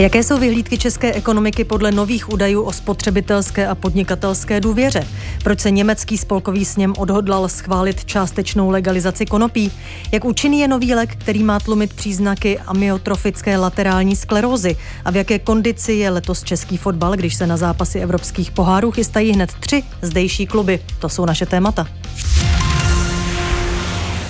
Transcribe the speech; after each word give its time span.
Jaké 0.00 0.22
jsou 0.22 0.38
vyhlídky 0.38 0.78
české 0.78 1.12
ekonomiky 1.12 1.64
podle 1.64 1.92
nových 1.92 2.28
údajů 2.32 2.62
o 2.62 2.72
spotřebitelské 2.72 3.68
a 3.68 3.74
podnikatelské 3.74 4.60
důvěře? 4.60 5.06
Proč 5.44 5.60
se 5.60 5.70
německý 5.70 6.18
spolkový 6.18 6.64
sněm 6.64 6.94
odhodlal 6.98 7.48
schválit 7.48 8.04
částečnou 8.04 8.70
legalizaci 8.70 9.26
konopí? 9.26 9.72
Jak 10.12 10.24
účinný 10.24 10.60
je 10.60 10.68
nový 10.68 10.94
lék, 10.94 11.16
který 11.16 11.42
má 11.42 11.60
tlumit 11.60 11.92
příznaky 11.92 12.58
amyotrofické 12.58 13.56
laterální 13.56 14.16
sklerózy? 14.16 14.76
A 15.04 15.10
v 15.10 15.16
jaké 15.16 15.38
kondici 15.38 15.92
je 15.92 16.10
letos 16.10 16.42
český 16.42 16.76
fotbal, 16.76 17.16
když 17.16 17.34
se 17.34 17.46
na 17.46 17.56
zápasy 17.56 17.98
evropských 17.98 18.50
pohárů 18.50 18.90
chystají 18.90 19.32
hned 19.32 19.52
tři 19.60 19.82
zdejší 20.02 20.46
kluby? 20.46 20.80
To 20.98 21.08
jsou 21.08 21.26
naše 21.26 21.46
témata. 21.46 21.86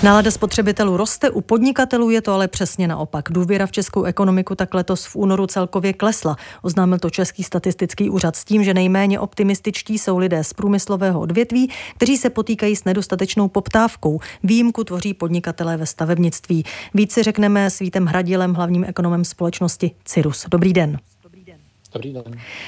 Nálada 0.02 0.30
spotřebitelů 0.30 0.96
roste, 0.96 1.30
u 1.30 1.40
podnikatelů 1.40 2.10
je 2.10 2.22
to 2.22 2.32
ale 2.32 2.48
přesně 2.48 2.88
naopak. 2.88 3.28
Důvěra 3.30 3.66
v 3.66 3.72
českou 3.72 4.02
ekonomiku 4.04 4.54
tak 4.54 4.74
letos 4.74 5.04
v 5.04 5.16
únoru 5.16 5.46
celkově 5.46 5.92
klesla. 5.92 6.36
Oznámil 6.62 6.98
to 6.98 7.10
Český 7.10 7.44
statistický 7.44 8.10
úřad 8.10 8.36
s 8.36 8.44
tím, 8.44 8.64
že 8.64 8.74
nejméně 8.74 9.20
optimističtí 9.20 9.98
jsou 9.98 10.18
lidé 10.18 10.44
z 10.44 10.52
průmyslového 10.52 11.20
odvětví, 11.20 11.70
kteří 11.96 12.16
se 12.16 12.30
potýkají 12.30 12.76
s 12.76 12.84
nedostatečnou 12.84 13.48
poptávkou. 13.48 14.20
Výjimku 14.42 14.84
tvoří 14.84 15.14
podnikatelé 15.14 15.76
ve 15.76 15.86
stavebnictví. 15.86 16.64
Více 16.94 17.22
řekneme 17.22 17.70
s 17.70 17.78
Vítem 17.78 18.06
Hradilem, 18.06 18.54
hlavním 18.54 18.84
ekonomem 18.84 19.24
společnosti 19.24 19.90
Cirus. 20.04 20.46
Dobrý 20.50 20.72
den. 20.72 20.98
Dobrý 21.92 22.12
den. 22.12 22.22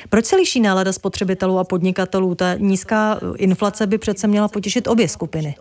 Proč 0.09 0.27
se 0.27 0.37
liší 0.37 0.60
nálada 0.60 0.93
spotřebitelů 0.93 1.59
a 1.59 1.65
podnikatelů? 1.65 2.35
Ta 2.35 2.55
nízká 2.55 3.21
inflace 3.37 3.87
by 3.87 3.99
přece 3.99 4.27
měla 4.27 4.49
potěšit 4.49 4.88
obě 4.88 5.09
skupiny. 5.09 5.55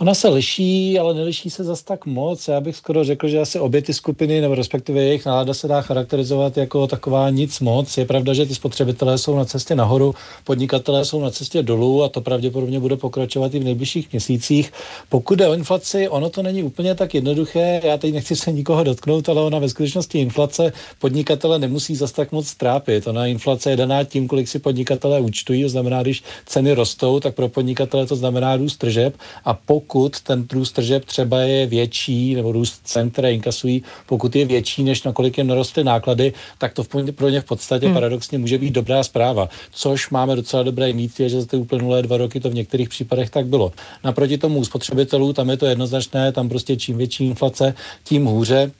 Ona 0.00 0.14
se 0.14 0.28
liší, 0.28 0.98
ale 0.98 1.14
neliší 1.14 1.50
se 1.50 1.64
zas 1.64 1.82
tak 1.82 2.06
moc. 2.06 2.48
Já 2.48 2.60
bych 2.60 2.76
skoro 2.76 3.04
řekl, 3.04 3.28
že 3.28 3.40
asi 3.40 3.58
obě 3.60 3.82
ty 3.82 3.94
skupiny, 3.94 4.40
nebo 4.40 4.54
respektive 4.54 5.02
jejich 5.02 5.26
nálada 5.26 5.54
se 5.54 5.68
dá 5.68 5.80
charakterizovat 5.80 6.56
jako 6.56 6.86
taková 6.86 7.30
nic 7.30 7.60
moc. 7.60 7.98
Je 7.98 8.04
pravda, 8.04 8.34
že 8.34 8.46
ty 8.46 8.54
spotřebitelé 8.54 9.18
jsou 9.18 9.36
na 9.36 9.44
cestě 9.44 9.74
nahoru, 9.74 10.14
podnikatelé 10.44 11.04
jsou 11.04 11.20
na 11.20 11.30
cestě 11.30 11.62
dolů 11.62 12.02
a 12.02 12.08
to 12.08 12.20
pravděpodobně 12.20 12.80
bude 12.80 12.96
pokračovat 12.96 13.54
i 13.54 13.58
v 13.58 13.64
nejbližších 13.64 14.12
měsících. 14.12 14.72
Pokud 15.08 15.34
jde 15.38 15.48
o 15.48 15.54
inflaci, 15.54 16.08
ono 16.08 16.30
to 16.30 16.42
není 16.42 16.62
úplně 16.62 16.94
tak 16.94 17.14
jednoduché. 17.14 17.80
Já 17.84 17.96
teď 17.96 18.14
nechci 18.14 18.36
se 18.36 18.52
nikoho 18.52 18.84
dotknout, 18.84 19.28
ale 19.28 19.42
ona 19.42 19.58
ve 19.58 19.68
skutečnosti 19.68 20.18
inflace 20.18 20.72
podnikatele 20.98 21.58
nemusí 21.58 21.96
zas 21.96 22.12
tak 22.12 22.32
moc 22.32 22.54
trápit. 22.54 23.06
Ona 23.06 23.26
inflace 23.26 23.70
je 23.70 23.76
daná 23.76 24.04
tím, 24.04 24.28
kolik 24.28 24.48
si 24.48 24.58
podnikatelé 24.58 25.20
účtují, 25.20 25.62
to 25.62 25.68
znamená, 25.68 26.02
když 26.02 26.22
ceny 26.46 26.74
rostou, 26.74 27.20
tak 27.20 27.34
pro 27.34 27.48
podnikatele 27.48 28.06
to 28.06 28.16
znamená 28.16 28.56
růst 28.56 28.76
tržeb 28.76 29.14
a 29.44 29.54
pokud 29.54 29.87
pokud 29.88 30.20
ten 30.20 30.46
růst 30.52 30.72
tržeb 30.72 31.04
třeba 31.04 31.40
je 31.40 31.66
větší, 31.66 32.34
nebo 32.34 32.52
růst 32.52 32.80
cen, 32.84 33.10
které 33.10 33.34
inkasují, 33.34 33.82
pokud 34.06 34.36
je 34.36 34.44
větší, 34.44 34.82
než 34.82 35.02
nakolik 35.02 35.38
jim 35.38 35.46
narostly 35.46 35.84
náklady, 35.84 36.32
tak 36.58 36.72
to 36.72 36.84
pro 37.14 37.28
ně 37.28 37.40
v 37.40 37.44
podstatě 37.44 37.86
hmm. 37.86 37.94
paradoxně 37.94 38.38
může 38.38 38.58
být 38.58 38.70
dobrá 38.70 39.02
zpráva. 39.02 39.48
Což 39.72 40.10
máme 40.10 40.36
docela 40.36 40.62
dobré 40.62 40.92
mít, 40.92 41.20
je, 41.20 41.28
že 41.28 41.40
za 41.40 41.46
ty 41.46 41.56
uplynulé 41.56 42.02
dva 42.02 42.16
roky 42.16 42.40
to 42.40 42.50
v 42.50 42.54
některých 42.54 42.88
případech 42.88 43.30
tak 43.30 43.46
bylo. 43.46 43.72
Naproti 44.04 44.38
tomu 44.38 44.58
u 44.58 44.64
spotřebitelů 44.64 45.32
tam 45.32 45.50
je 45.50 45.56
to 45.56 45.66
jednoznačné, 45.66 46.32
tam 46.32 46.48
prostě 46.48 46.76
čím 46.76 46.96
větší 46.96 47.26
inflace, 47.26 47.74
tím 48.04 48.24
hůře. 48.24 48.70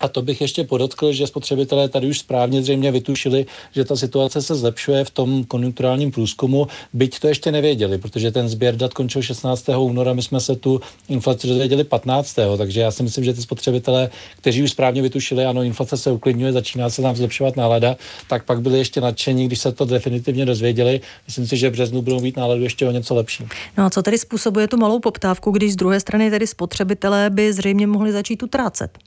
A 0.00 0.08
to 0.08 0.22
bych 0.22 0.40
ještě 0.40 0.64
podotkl, 0.64 1.12
že 1.12 1.26
spotřebitelé 1.26 1.88
tady 1.88 2.06
už 2.06 2.18
správně 2.18 2.62
zřejmě 2.62 2.90
vytušili, 2.92 3.46
že 3.72 3.84
ta 3.84 3.96
situace 3.96 4.42
se 4.42 4.54
zlepšuje 4.54 5.04
v 5.04 5.10
tom 5.10 5.44
konjunkturálním 5.44 6.10
průzkumu, 6.10 6.66
byť 6.92 7.18
to 7.18 7.28
ještě 7.28 7.52
nevěděli, 7.52 7.98
protože 7.98 8.30
ten 8.30 8.48
sběr 8.48 8.76
dat 8.76 8.94
končil 8.94 9.22
16. 9.22 9.68
února, 9.78 10.12
my 10.12 10.22
jsme 10.22 10.40
se 10.40 10.56
tu 10.56 10.80
inflaci 11.08 11.46
dozvěděli 11.48 11.84
15. 11.84 12.38
Takže 12.58 12.80
já 12.80 12.90
si 12.90 13.02
myslím, 13.02 13.24
že 13.24 13.34
ty 13.34 13.42
spotřebitelé, 13.42 14.10
kteří 14.36 14.62
už 14.62 14.70
správně 14.70 15.02
vytušili, 15.02 15.44
ano, 15.44 15.62
inflace 15.62 15.96
se 15.96 16.10
uklidňuje, 16.10 16.52
začíná 16.52 16.90
se 16.90 17.02
nám 17.02 17.16
zlepšovat 17.16 17.56
nálada, 17.56 17.96
tak 18.28 18.44
pak 18.44 18.60
byli 18.60 18.78
ještě 18.78 19.00
nadšení, 19.00 19.46
když 19.46 19.58
se 19.58 19.72
to 19.72 19.84
definitivně 19.84 20.46
dozvěděli. 20.46 21.00
Myslím 21.26 21.46
si, 21.46 21.56
že 21.56 21.68
v 21.68 21.72
březnu 21.72 22.02
budou 22.02 22.20
mít 22.20 22.36
náladu 22.36 22.62
ještě 22.62 22.88
o 22.88 22.90
něco 22.90 23.14
lepší. 23.14 23.44
No 23.78 23.84
a 23.84 23.90
co 23.90 24.02
tedy 24.02 24.18
způsobuje 24.18 24.68
tu 24.68 24.76
malou 24.76 25.00
poptávku, 25.00 25.50
když 25.50 25.72
z 25.72 25.76
druhé 25.76 26.00
strany 26.00 26.30
tedy 26.30 26.46
spotřebitelé 26.46 27.30
by 27.30 27.52
zřejmě 27.52 27.86
mohli 27.86 28.12
začít 28.12 28.42
utrácet? 28.42 28.98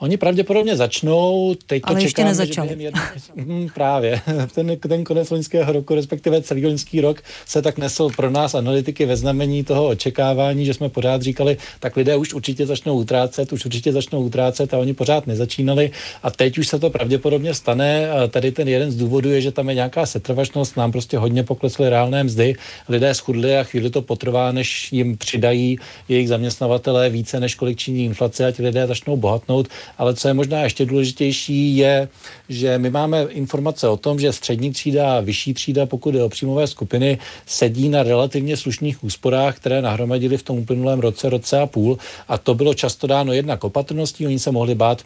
Oni 0.00 0.16
pravděpodobně 0.16 0.76
začnou, 0.76 1.54
teď 1.66 1.82
to 1.82 1.88
Ale 1.88 2.00
čekáme, 2.00 2.06
ještě 2.06 2.24
nezačali. 2.24 2.76
Jedno, 2.78 3.00
hm, 3.36 3.68
právě, 3.74 4.20
ten, 4.54 4.76
ten 4.88 5.04
konec 5.04 5.30
loňského 5.30 5.72
roku, 5.72 5.94
respektive 5.94 6.42
celý 6.42 6.66
loňský 6.66 7.00
rok 7.00 7.22
se 7.46 7.62
tak 7.62 7.78
nesl 7.78 8.08
pro 8.16 8.30
nás 8.30 8.54
analytiky 8.54 9.06
ve 9.06 9.16
znamení 9.16 9.64
toho 9.64 9.86
očekávání, 9.86 10.64
že 10.64 10.74
jsme 10.74 10.88
pořád 10.88 11.22
říkali, 11.22 11.56
tak 11.80 11.96
lidé 11.96 12.16
už 12.16 12.34
určitě 12.34 12.66
začnou 12.66 12.96
utrácet, 12.96 13.52
už 13.52 13.64
určitě 13.64 13.92
začnou 13.92 14.22
utrácet 14.22 14.74
a 14.74 14.78
oni 14.78 14.94
pořád 14.94 15.26
nezačínali 15.26 15.90
a 16.22 16.30
teď 16.30 16.58
už 16.58 16.68
se 16.68 16.78
to 16.78 16.90
pravděpodobně 16.90 17.54
stane. 17.54 18.10
A 18.10 18.26
tady 18.26 18.52
ten 18.52 18.68
jeden 18.68 18.90
z 18.90 18.96
důvodů 18.96 19.30
je, 19.30 19.40
že 19.40 19.52
tam 19.52 19.68
je 19.68 19.74
nějaká 19.74 20.06
setrvačnost, 20.06 20.76
nám 20.76 20.92
prostě 20.92 21.18
hodně 21.18 21.42
poklesly 21.42 21.88
reálné 21.88 22.24
mzdy, 22.24 22.54
lidé 22.88 23.14
schudli 23.14 23.56
a 23.56 23.64
chvíli 23.64 23.90
to 23.90 24.02
potrvá, 24.02 24.52
než 24.52 24.92
jim 24.92 25.16
přidají 25.16 25.78
jejich 26.08 26.28
zaměstnavatelé 26.28 27.10
více, 27.10 27.40
než 27.40 27.54
kolik 27.54 27.78
činí 27.78 28.04
inflace 28.04 28.46
a 28.46 28.50
ti 28.50 28.62
lidé 28.62 28.86
začnou 28.86 29.16
bohatnout 29.16 29.68
ale 29.98 30.14
co 30.14 30.28
je 30.28 30.34
možná 30.34 30.62
ještě 30.62 30.86
důležitější, 30.86 31.76
je, 31.76 32.08
že 32.48 32.78
my 32.78 32.90
máme 32.90 33.22
informace 33.22 33.88
o 33.88 33.96
tom, 33.96 34.20
že 34.20 34.32
střední 34.32 34.72
třída 34.72 35.16
a 35.16 35.20
vyšší 35.20 35.54
třída, 35.54 35.86
pokud 35.86 36.14
je 36.14 36.24
o 36.24 36.28
příjmové 36.28 36.66
skupiny, 36.66 37.18
sedí 37.46 37.88
na 37.88 38.02
relativně 38.02 38.56
slušných 38.56 39.04
úsporách, 39.04 39.56
které 39.56 39.82
nahromadili 39.82 40.36
v 40.36 40.42
tom 40.42 40.58
uplynulém 40.58 41.00
roce, 41.00 41.28
roce 41.30 41.60
a 41.60 41.66
půl. 41.66 41.98
A 42.28 42.38
to 42.38 42.54
bylo 42.54 42.74
často 42.74 43.06
dáno 43.06 43.32
jednak 43.32 43.64
opatrností, 43.64 44.26
oni 44.26 44.38
se 44.38 44.50
mohli 44.50 44.74
bát 44.74 45.02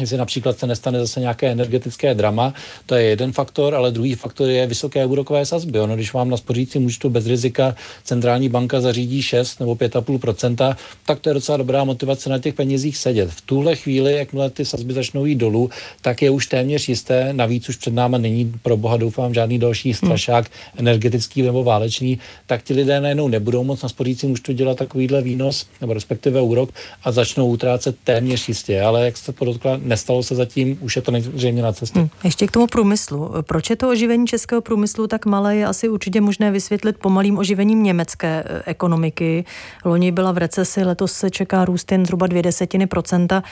jestli 0.00 0.16
například 0.16 0.58
se 0.58 0.66
nestane 0.66 0.98
zase 0.98 1.20
nějaké 1.20 1.50
energetické 1.50 2.14
drama, 2.14 2.54
to 2.86 2.94
je 2.94 3.04
jeden 3.04 3.32
faktor, 3.32 3.74
ale 3.74 3.90
druhý 3.90 4.14
faktor 4.14 4.48
je 4.48 4.66
vysoké 4.66 5.06
úrokové 5.06 5.46
sazby. 5.46 5.80
Ono, 5.80 5.94
když 5.94 6.12
vám 6.12 6.30
na 6.30 6.36
spořícím 6.36 6.84
účtu 6.84 7.10
bez 7.10 7.26
rizika 7.26 7.74
centrální 8.04 8.48
banka 8.48 8.80
zařídí 8.80 9.22
6 9.22 9.60
nebo 9.60 9.74
5,5%, 9.74 10.76
tak 11.06 11.20
to 11.20 11.30
je 11.30 11.34
docela 11.34 11.56
dobrá 11.58 11.84
motivace 11.84 12.30
na 12.30 12.38
těch 12.38 12.54
penězích 12.54 12.96
sedět. 12.96 13.30
V 13.30 13.40
tuhle 13.40 13.76
chvíli, 13.76 14.12
jakmile 14.12 14.50
ty 14.50 14.64
sazby 14.64 14.94
začnou 14.94 15.24
jít 15.24 15.34
dolů, 15.34 15.70
tak 16.00 16.22
je 16.22 16.30
už 16.30 16.46
téměř 16.46 16.88
jisté, 16.88 17.32
navíc 17.32 17.68
už 17.68 17.76
před 17.76 17.94
náma 17.94 18.18
není 18.18 18.52
pro 18.62 18.76
boha 18.76 18.96
doufám 18.96 19.34
žádný 19.34 19.58
další 19.58 19.88
hmm. 19.88 19.94
strašák 19.94 20.44
hmm. 20.44 20.78
energetický 20.78 21.42
nebo 21.42 21.64
válečný, 21.64 22.18
tak 22.46 22.62
ti 22.62 22.74
lidé 22.74 23.00
najednou 23.00 23.28
nebudou 23.28 23.64
moc 23.64 23.82
na 23.82 23.88
spořícím 23.88 24.30
účtu 24.30 24.52
dělat 24.52 24.78
takovýhle 24.78 25.22
výnos 25.22 25.66
nebo 25.80 25.92
respektive 25.92 26.40
úrok 26.40 26.70
a 27.04 27.12
začnou 27.12 27.48
utrácet 27.48 27.96
téměř 28.04 28.48
jistě. 28.48 28.80
Ale 28.80 29.04
jak 29.04 29.16
jste 29.16 29.32
podotkla, 29.32 29.80
nestalo 29.84 30.22
se 30.22 30.34
zatím, 30.34 30.78
už 30.80 30.96
je 30.96 31.02
to 31.02 31.12
zřejmě 31.34 31.62
na 31.62 31.72
cestě. 31.72 31.98
Hmm. 31.98 32.08
Ještě 32.24 32.46
k 32.46 32.50
tomu 32.50 32.66
průmyslu. 32.66 33.30
Proč 33.42 33.70
je 33.70 33.76
to 33.76 33.88
oživení 33.88 34.26
českého 34.26 34.60
průmyslu 34.60 35.06
tak 35.06 35.26
malé, 35.26 35.56
je 35.56 35.66
asi 35.66 35.88
určitě 35.88 36.20
možné 36.20 36.50
vysvětlit 36.50 36.98
pomalým 36.98 37.38
oživením 37.38 37.82
německé 37.82 38.44
eh, 38.46 38.62
ekonomiky. 38.66 39.44
Loni 39.84 40.12
byla 40.12 40.32
v 40.32 40.38
recesi, 40.38 40.84
letos 40.84 41.12
se 41.12 41.30
čeká 41.30 41.64
růst 41.64 41.92
jen 41.92 42.06
zhruba 42.06 42.26
dvě 42.26 42.42
desetiny 42.42 42.86
procenta. 42.86 43.42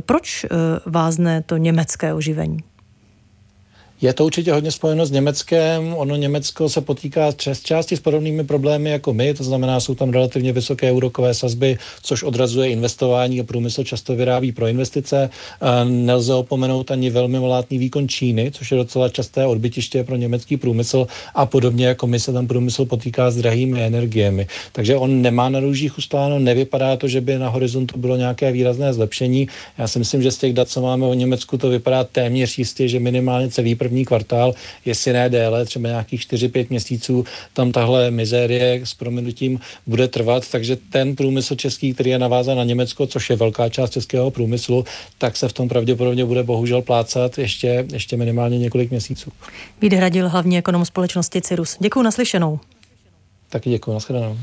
Proč 0.00 0.44
eh, 0.44 0.48
vázne 0.86 1.42
to 1.42 1.56
německé 1.56 2.14
oživení? 2.14 2.58
Je 4.02 4.12
to 4.12 4.24
určitě 4.24 4.52
hodně 4.52 4.70
spojeno 4.70 5.06
s 5.06 5.10
Německem. 5.10 5.94
Ono 5.96 6.16
Německo 6.16 6.68
se 6.68 6.80
potýká 6.80 7.32
z 7.52 7.60
části 7.62 7.96
s 7.96 8.00
podobnými 8.00 8.44
problémy 8.44 8.90
jako 8.90 9.14
my, 9.14 9.34
to 9.34 9.44
znamená, 9.44 9.80
jsou 9.80 9.94
tam 9.94 10.10
relativně 10.10 10.52
vysoké 10.52 10.92
úrokové 10.92 11.34
sazby, 11.34 11.78
což 12.02 12.22
odrazuje 12.22 12.70
investování 12.70 13.40
a 13.40 13.44
průmysl 13.44 13.84
často 13.84 14.16
vyrábí 14.16 14.52
pro 14.52 14.66
investice. 14.66 15.30
Nelze 15.84 16.34
opomenout 16.34 16.90
ani 16.90 17.10
velmi 17.10 17.40
malátný 17.40 17.78
výkon 17.78 18.08
Číny, 18.08 18.50
což 18.50 18.70
je 18.70 18.76
docela 18.76 19.08
časté 19.08 19.46
odbytiště 19.46 20.04
pro 20.04 20.16
německý 20.16 20.56
průmysl 20.56 21.06
a 21.34 21.46
podobně 21.46 21.86
jako 21.86 22.06
my 22.06 22.20
se 22.20 22.32
tam 22.32 22.46
průmysl 22.46 22.84
potýká 22.84 23.30
s 23.30 23.36
drahými 23.36 23.82
energiemi. 23.82 24.46
Takže 24.72 24.96
on 24.96 25.22
nemá 25.22 25.48
na 25.48 25.60
růžích 25.60 25.98
ustáno, 25.98 26.38
nevypadá 26.38 26.96
to, 26.96 27.08
že 27.08 27.20
by 27.20 27.38
na 27.38 27.48
horizontu 27.48 27.98
bylo 27.98 28.16
nějaké 28.16 28.52
výrazné 28.52 28.92
zlepšení. 28.92 29.48
Já 29.78 29.88
si 29.88 29.98
myslím, 29.98 30.22
že 30.22 30.30
z 30.30 30.38
těch 30.38 30.52
dat, 30.52 30.68
co 30.68 30.80
máme 30.80 31.06
o 31.06 31.14
Německu, 31.14 31.58
to 31.58 31.68
vypadá 31.68 32.04
téměř 32.04 32.58
jistě, 32.58 32.88
že 32.88 33.00
minimálně 33.00 33.48
celý 33.48 33.74
první 33.90 34.04
kvartál, 34.04 34.54
jestli 34.84 35.12
ne 35.12 35.28
déle, 35.28 35.64
třeba 35.64 35.88
nějakých 35.88 36.20
4-5 36.20 36.66
měsíců, 36.70 37.24
tam 37.52 37.72
tahle 37.72 38.10
mizérie 38.10 38.86
s 38.86 38.94
proměnutím 38.94 39.60
bude 39.86 40.08
trvat, 40.08 40.50
takže 40.50 40.76
ten 40.76 41.16
průmysl 41.16 41.54
český, 41.54 41.94
který 41.94 42.10
je 42.10 42.18
navázán 42.18 42.56
na 42.56 42.64
Německo, 42.64 43.06
což 43.06 43.30
je 43.30 43.36
velká 43.36 43.68
část 43.68 43.90
českého 43.90 44.30
průmyslu, 44.30 44.84
tak 45.18 45.36
se 45.36 45.48
v 45.48 45.52
tom 45.52 45.68
pravděpodobně 45.68 46.24
bude 46.24 46.42
bohužel 46.42 46.82
plácat 46.82 47.38
ještě, 47.38 47.86
ještě 47.92 48.16
minimálně 48.16 48.58
několik 48.58 48.90
měsíců. 48.90 49.32
Vít 49.82 49.92
Hradil, 49.92 50.28
hlavní 50.28 50.58
ekonom 50.58 50.84
společnosti 50.84 51.42
Cirus. 51.42 51.76
Děkuji 51.80 52.02
naslyšenou. 52.02 52.60
Taky 53.48 53.70
děkuji, 53.70 53.92
nashledanou. 53.92 54.38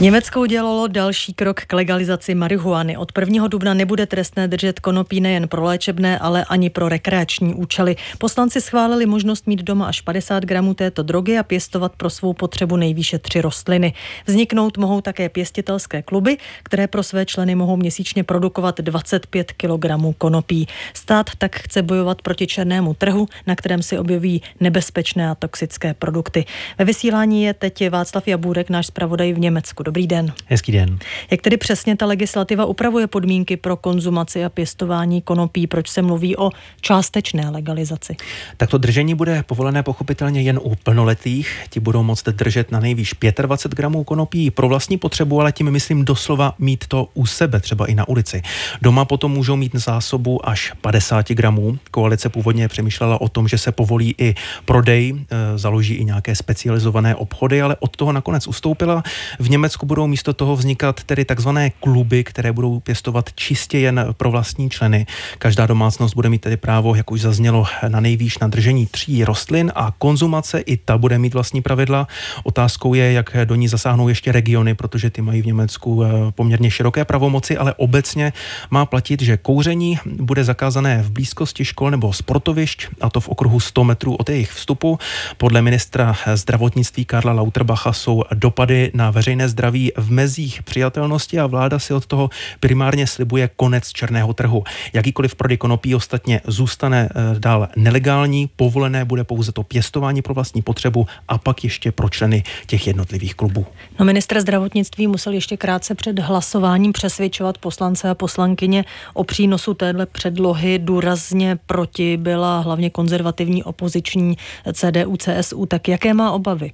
Německo 0.00 0.40
udělalo 0.40 0.86
další 0.86 1.34
krok 1.34 1.60
k 1.60 1.72
legalizaci 1.72 2.34
marihuany. 2.34 2.96
Od 2.96 3.12
1. 3.18 3.48
dubna 3.48 3.74
nebude 3.74 4.06
trestné 4.06 4.48
držet 4.48 4.80
konopí 4.80 5.20
nejen 5.20 5.48
pro 5.48 5.64
léčebné, 5.64 6.18
ale 6.18 6.44
ani 6.44 6.70
pro 6.70 6.88
rekreační 6.88 7.54
účely. 7.54 7.96
Poslanci 8.18 8.60
schválili 8.60 9.06
možnost 9.06 9.46
mít 9.46 9.62
doma 9.62 9.86
až 9.86 10.00
50 10.00 10.44
gramů 10.44 10.74
této 10.74 11.02
drogy 11.02 11.38
a 11.38 11.42
pěstovat 11.42 11.92
pro 11.96 12.10
svou 12.10 12.32
potřebu 12.32 12.76
nejvýše 12.76 13.18
tři 13.18 13.40
rostliny. 13.40 13.94
Vzniknout 14.26 14.78
mohou 14.78 15.00
také 15.00 15.28
pěstitelské 15.28 16.02
kluby, 16.02 16.36
které 16.62 16.86
pro 16.86 17.02
své 17.02 17.26
členy 17.26 17.54
mohou 17.54 17.76
měsíčně 17.76 18.24
produkovat 18.24 18.80
25 18.80 19.52
kg 19.52 19.86
konopí. 20.18 20.68
Stát 20.94 21.30
tak 21.38 21.56
chce 21.56 21.82
bojovat 21.82 22.22
proti 22.22 22.46
černému 22.46 22.94
trhu, 22.94 23.28
na 23.46 23.56
kterém 23.56 23.82
si 23.82 23.98
objeví 23.98 24.42
nebezpečné 24.60 25.30
a 25.30 25.34
toxické 25.34 25.94
produkty. 25.94 26.44
Ve 26.78 26.84
vysílání 26.84 27.42
je 27.42 27.54
teď 27.54 27.90
Václav 27.90 28.28
Jabůrek, 28.28 28.70
náš 28.70 28.86
zpravodaj 28.86 29.32
v 29.32 29.38
Německu. 29.38 29.85
Dobrý 29.86 30.06
den. 30.06 30.32
Hezký 30.46 30.72
den. 30.72 30.98
Jak 31.30 31.42
tedy 31.42 31.56
přesně 31.56 31.96
ta 31.96 32.06
legislativa 32.06 32.64
upravuje 32.64 33.06
podmínky 33.06 33.56
pro 33.56 33.76
konzumaci 33.76 34.44
a 34.44 34.48
pěstování 34.48 35.22
konopí? 35.22 35.66
Proč 35.66 35.88
se 35.88 36.02
mluví 36.02 36.36
o 36.36 36.50
částečné 36.80 37.50
legalizaci? 37.50 38.16
Tak 38.56 38.70
to 38.70 38.78
držení 38.78 39.14
bude 39.14 39.42
povolené 39.42 39.82
pochopitelně 39.82 40.42
jen 40.42 40.60
u 40.62 40.74
plnoletých. 40.74 41.64
Ti 41.70 41.80
budou 41.80 42.02
moct 42.02 42.28
držet 42.28 42.70
na 42.70 42.80
nejvýš 42.80 43.14
25 43.42 43.76
gramů 43.76 44.04
konopí 44.04 44.50
pro 44.50 44.68
vlastní 44.68 44.98
potřebu, 44.98 45.40
ale 45.40 45.52
tím 45.52 45.70
myslím 45.70 46.04
doslova 46.04 46.54
mít 46.58 46.86
to 46.86 47.08
u 47.14 47.26
sebe, 47.26 47.60
třeba 47.60 47.86
i 47.86 47.94
na 47.94 48.08
ulici. 48.08 48.42
Doma 48.82 49.04
potom 49.04 49.32
můžou 49.32 49.56
mít 49.56 49.74
zásobu 49.74 50.48
až 50.48 50.72
50 50.80 51.28
gramů. 51.28 51.78
Koalice 51.90 52.28
původně 52.28 52.68
přemýšlela 52.68 53.20
o 53.20 53.28
tom, 53.28 53.48
že 53.48 53.58
se 53.58 53.72
povolí 53.72 54.14
i 54.18 54.34
prodej, 54.64 55.14
e, 55.30 55.58
založí 55.58 55.94
i 55.94 56.04
nějaké 56.04 56.34
specializované 56.34 57.14
obchody, 57.14 57.62
ale 57.62 57.76
od 57.80 57.96
toho 57.96 58.12
nakonec 58.12 58.46
ustoupila. 58.46 59.02
V 59.38 59.50
Německu 59.50 59.75
Německu 59.76 59.86
budou 59.86 60.06
místo 60.06 60.32
toho 60.32 60.56
vznikat 60.56 61.04
tedy 61.04 61.24
takzvané 61.24 61.70
kluby, 61.70 62.24
které 62.24 62.52
budou 62.52 62.80
pěstovat 62.80 63.30
čistě 63.34 63.78
jen 63.78 64.06
pro 64.16 64.30
vlastní 64.30 64.70
členy. 64.70 65.06
Každá 65.38 65.66
domácnost 65.66 66.14
bude 66.14 66.28
mít 66.28 66.40
tedy 66.40 66.56
právo, 66.56 66.94
jak 66.94 67.10
už 67.10 67.20
zaznělo, 67.20 67.66
na 67.88 68.00
nejvýš 68.00 68.38
na 68.38 68.48
držení 68.48 68.86
tří 68.86 69.24
rostlin 69.24 69.72
a 69.74 69.92
konzumace 69.98 70.60
i 70.60 70.76
ta 70.76 70.98
bude 70.98 71.18
mít 71.18 71.34
vlastní 71.34 71.62
pravidla. 71.62 72.08
Otázkou 72.44 72.94
je, 72.94 73.12
jak 73.12 73.36
do 73.44 73.54
ní 73.54 73.68
zasáhnou 73.68 74.08
ještě 74.08 74.32
regiony, 74.32 74.74
protože 74.74 75.10
ty 75.10 75.22
mají 75.22 75.42
v 75.42 75.46
Německu 75.46 76.04
eh, 76.04 76.08
poměrně 76.30 76.70
široké 76.70 77.04
pravomoci, 77.04 77.56
ale 77.56 77.74
obecně 77.76 78.32
má 78.70 78.86
platit, 78.86 79.22
že 79.22 79.36
kouření 79.36 79.98
bude 80.06 80.44
zakázané 80.44 81.02
v 81.02 81.10
blízkosti 81.10 81.64
škol 81.64 81.90
nebo 81.90 82.12
sportovišť, 82.12 82.86
a 83.00 83.10
to 83.10 83.20
v 83.20 83.28
okruhu 83.28 83.60
100 83.60 83.84
metrů 83.84 84.14
od 84.14 84.28
jejich 84.28 84.52
vstupu. 84.52 84.98
Podle 85.36 85.62
ministra 85.62 86.16
zdravotnictví 86.34 87.04
Karla 87.04 87.32
Lauterbacha 87.32 87.92
jsou 87.92 88.24
dopady 88.34 88.90
na 88.94 89.10
veřejné 89.10 89.48
zdraví 89.48 89.65
zdraví 89.66 89.92
v 89.96 90.10
mezích 90.10 90.62
přijatelnosti 90.62 91.40
a 91.40 91.46
vláda 91.46 91.78
si 91.78 91.94
od 91.94 92.06
toho 92.06 92.30
primárně 92.60 93.06
slibuje 93.06 93.50
konec 93.56 93.88
černého 93.88 94.32
trhu. 94.32 94.64
Jakýkoliv 94.92 95.34
prodej 95.34 95.56
konopí 95.56 95.94
ostatně 95.94 96.40
zůstane 96.46 97.08
eh, 97.10 97.40
dál 97.40 97.68
nelegální, 97.76 98.50
povolené 98.56 99.04
bude 99.04 99.24
pouze 99.24 99.52
to 99.52 99.62
pěstování 99.62 100.22
pro 100.22 100.34
vlastní 100.34 100.62
potřebu 100.62 101.06
a 101.28 101.38
pak 101.38 101.64
ještě 101.64 101.92
pro 101.92 102.08
členy 102.08 102.44
těch 102.66 102.86
jednotlivých 102.86 103.34
klubů. 103.34 103.66
No 103.98 104.04
ministr 104.04 104.40
zdravotnictví 104.40 105.06
musel 105.06 105.32
ještě 105.32 105.56
krátce 105.56 105.94
před 105.94 106.18
hlasováním 106.18 106.92
přesvědčovat 106.92 107.58
poslance 107.58 108.10
a 108.10 108.14
poslankyně 108.14 108.84
o 109.14 109.24
přínosu 109.24 109.74
téhle 109.74 110.06
předlohy. 110.06 110.78
Důrazně 110.78 111.58
proti 111.66 112.16
byla 112.16 112.60
hlavně 112.60 112.90
konzervativní 112.90 113.64
opoziční 113.64 114.36
CDU, 114.72 115.16
CSU. 115.16 115.66
Tak 115.66 115.88
jaké 115.88 116.14
má 116.14 116.32
obavy? 116.32 116.72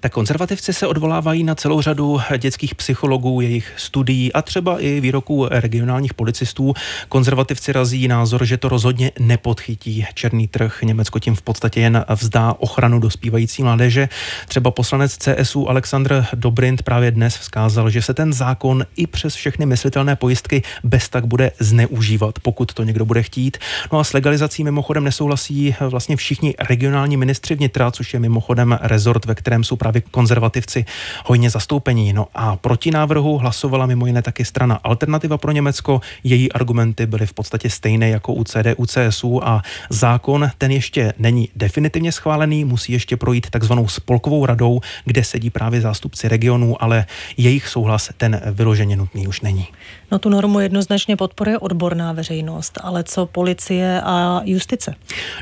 Tak 0.00 0.12
konzervativci 0.12 0.72
se 0.72 0.86
odvolávají 0.86 1.44
na 1.44 1.54
celou 1.54 1.80
řadu 1.80 2.20
dětských 2.36 2.74
psychologů, 2.74 3.40
jejich 3.40 3.72
studií 3.76 4.32
a 4.32 4.42
třeba 4.42 4.80
i 4.80 5.00
výroků 5.00 5.46
regionálních 5.50 6.14
policistů. 6.14 6.74
Konzervativci 7.08 7.72
razí 7.72 8.08
názor, 8.08 8.44
že 8.44 8.56
to 8.56 8.68
rozhodně 8.68 9.12
nepodchytí 9.18 10.06
černý 10.14 10.48
trh. 10.48 10.78
Německo 10.82 11.18
tím 11.18 11.34
v 11.34 11.42
podstatě 11.42 11.80
jen 11.80 12.04
vzdá 12.14 12.54
ochranu 12.58 12.98
dospívající 13.00 13.62
mládeže. 13.62 14.08
Třeba 14.48 14.70
poslanec 14.70 15.18
CSU 15.18 15.68
Alexandr 15.68 16.24
Dobrind 16.34 16.82
právě 16.82 17.10
dnes 17.10 17.36
vzkázal, 17.36 17.90
že 17.90 18.02
se 18.02 18.14
ten 18.14 18.32
zákon 18.32 18.86
i 18.96 19.06
přes 19.06 19.34
všechny 19.34 19.66
myslitelné 19.66 20.16
pojistky 20.16 20.62
bez 20.84 21.08
tak 21.08 21.26
bude 21.26 21.50
zneužívat, 21.58 22.38
pokud 22.38 22.74
to 22.74 22.84
někdo 22.84 23.04
bude 23.04 23.22
chtít. 23.22 23.58
No 23.92 23.98
a 23.98 24.04
s 24.04 24.12
legalizací 24.12 24.64
mimochodem 24.64 25.04
nesouhlasí 25.04 25.74
vlastně 25.80 26.16
všichni 26.16 26.54
regionální 26.68 27.16
ministři 27.16 27.54
vnitra, 27.54 27.90
což 27.90 28.14
je 28.14 28.20
mimochodem 28.20 28.78
rezort, 28.82 29.24
ve 29.24 29.34
kterém 29.34 29.64
jsou 29.64 29.76
právě 29.76 30.02
konzervativci 30.10 30.84
hojně 31.24 31.50
zastoupení. 31.50 32.12
No 32.12 32.23
a 32.34 32.56
proti 32.56 32.90
návrhu 32.90 33.38
hlasovala 33.38 33.86
mimo 33.86 34.06
jiné 34.06 34.22
taky 34.22 34.44
strana 34.44 34.80
Alternativa 34.84 35.38
pro 35.38 35.52
Německo. 35.52 36.00
Její 36.24 36.52
argumenty 36.52 37.06
byly 37.06 37.26
v 37.26 37.32
podstatě 37.32 37.70
stejné 37.70 38.08
jako 38.08 38.32
u 38.32 38.44
CDU, 38.44 38.86
CSU 38.86 39.48
a 39.48 39.62
zákon 39.90 40.50
ten 40.58 40.70
ještě 40.70 41.12
není 41.18 41.48
definitivně 41.56 42.12
schválený, 42.12 42.64
musí 42.64 42.92
ještě 42.92 43.16
projít 43.16 43.50
takzvanou 43.50 43.88
spolkovou 43.88 44.46
radou, 44.46 44.80
kde 45.04 45.24
sedí 45.24 45.50
právě 45.50 45.80
zástupci 45.80 46.28
regionů, 46.28 46.82
ale 46.82 47.06
jejich 47.36 47.68
souhlas 47.68 48.10
ten 48.16 48.40
vyloženě 48.52 48.96
nutný 48.96 49.26
už 49.26 49.40
není. 49.40 49.66
No 50.10 50.18
tu 50.18 50.28
normu 50.28 50.60
jednoznačně 50.60 51.16
podporuje 51.16 51.58
odborná 51.58 52.12
veřejnost, 52.12 52.78
ale 52.82 53.04
co 53.04 53.26
policie 53.26 54.00
a 54.04 54.40
justice? 54.44 54.94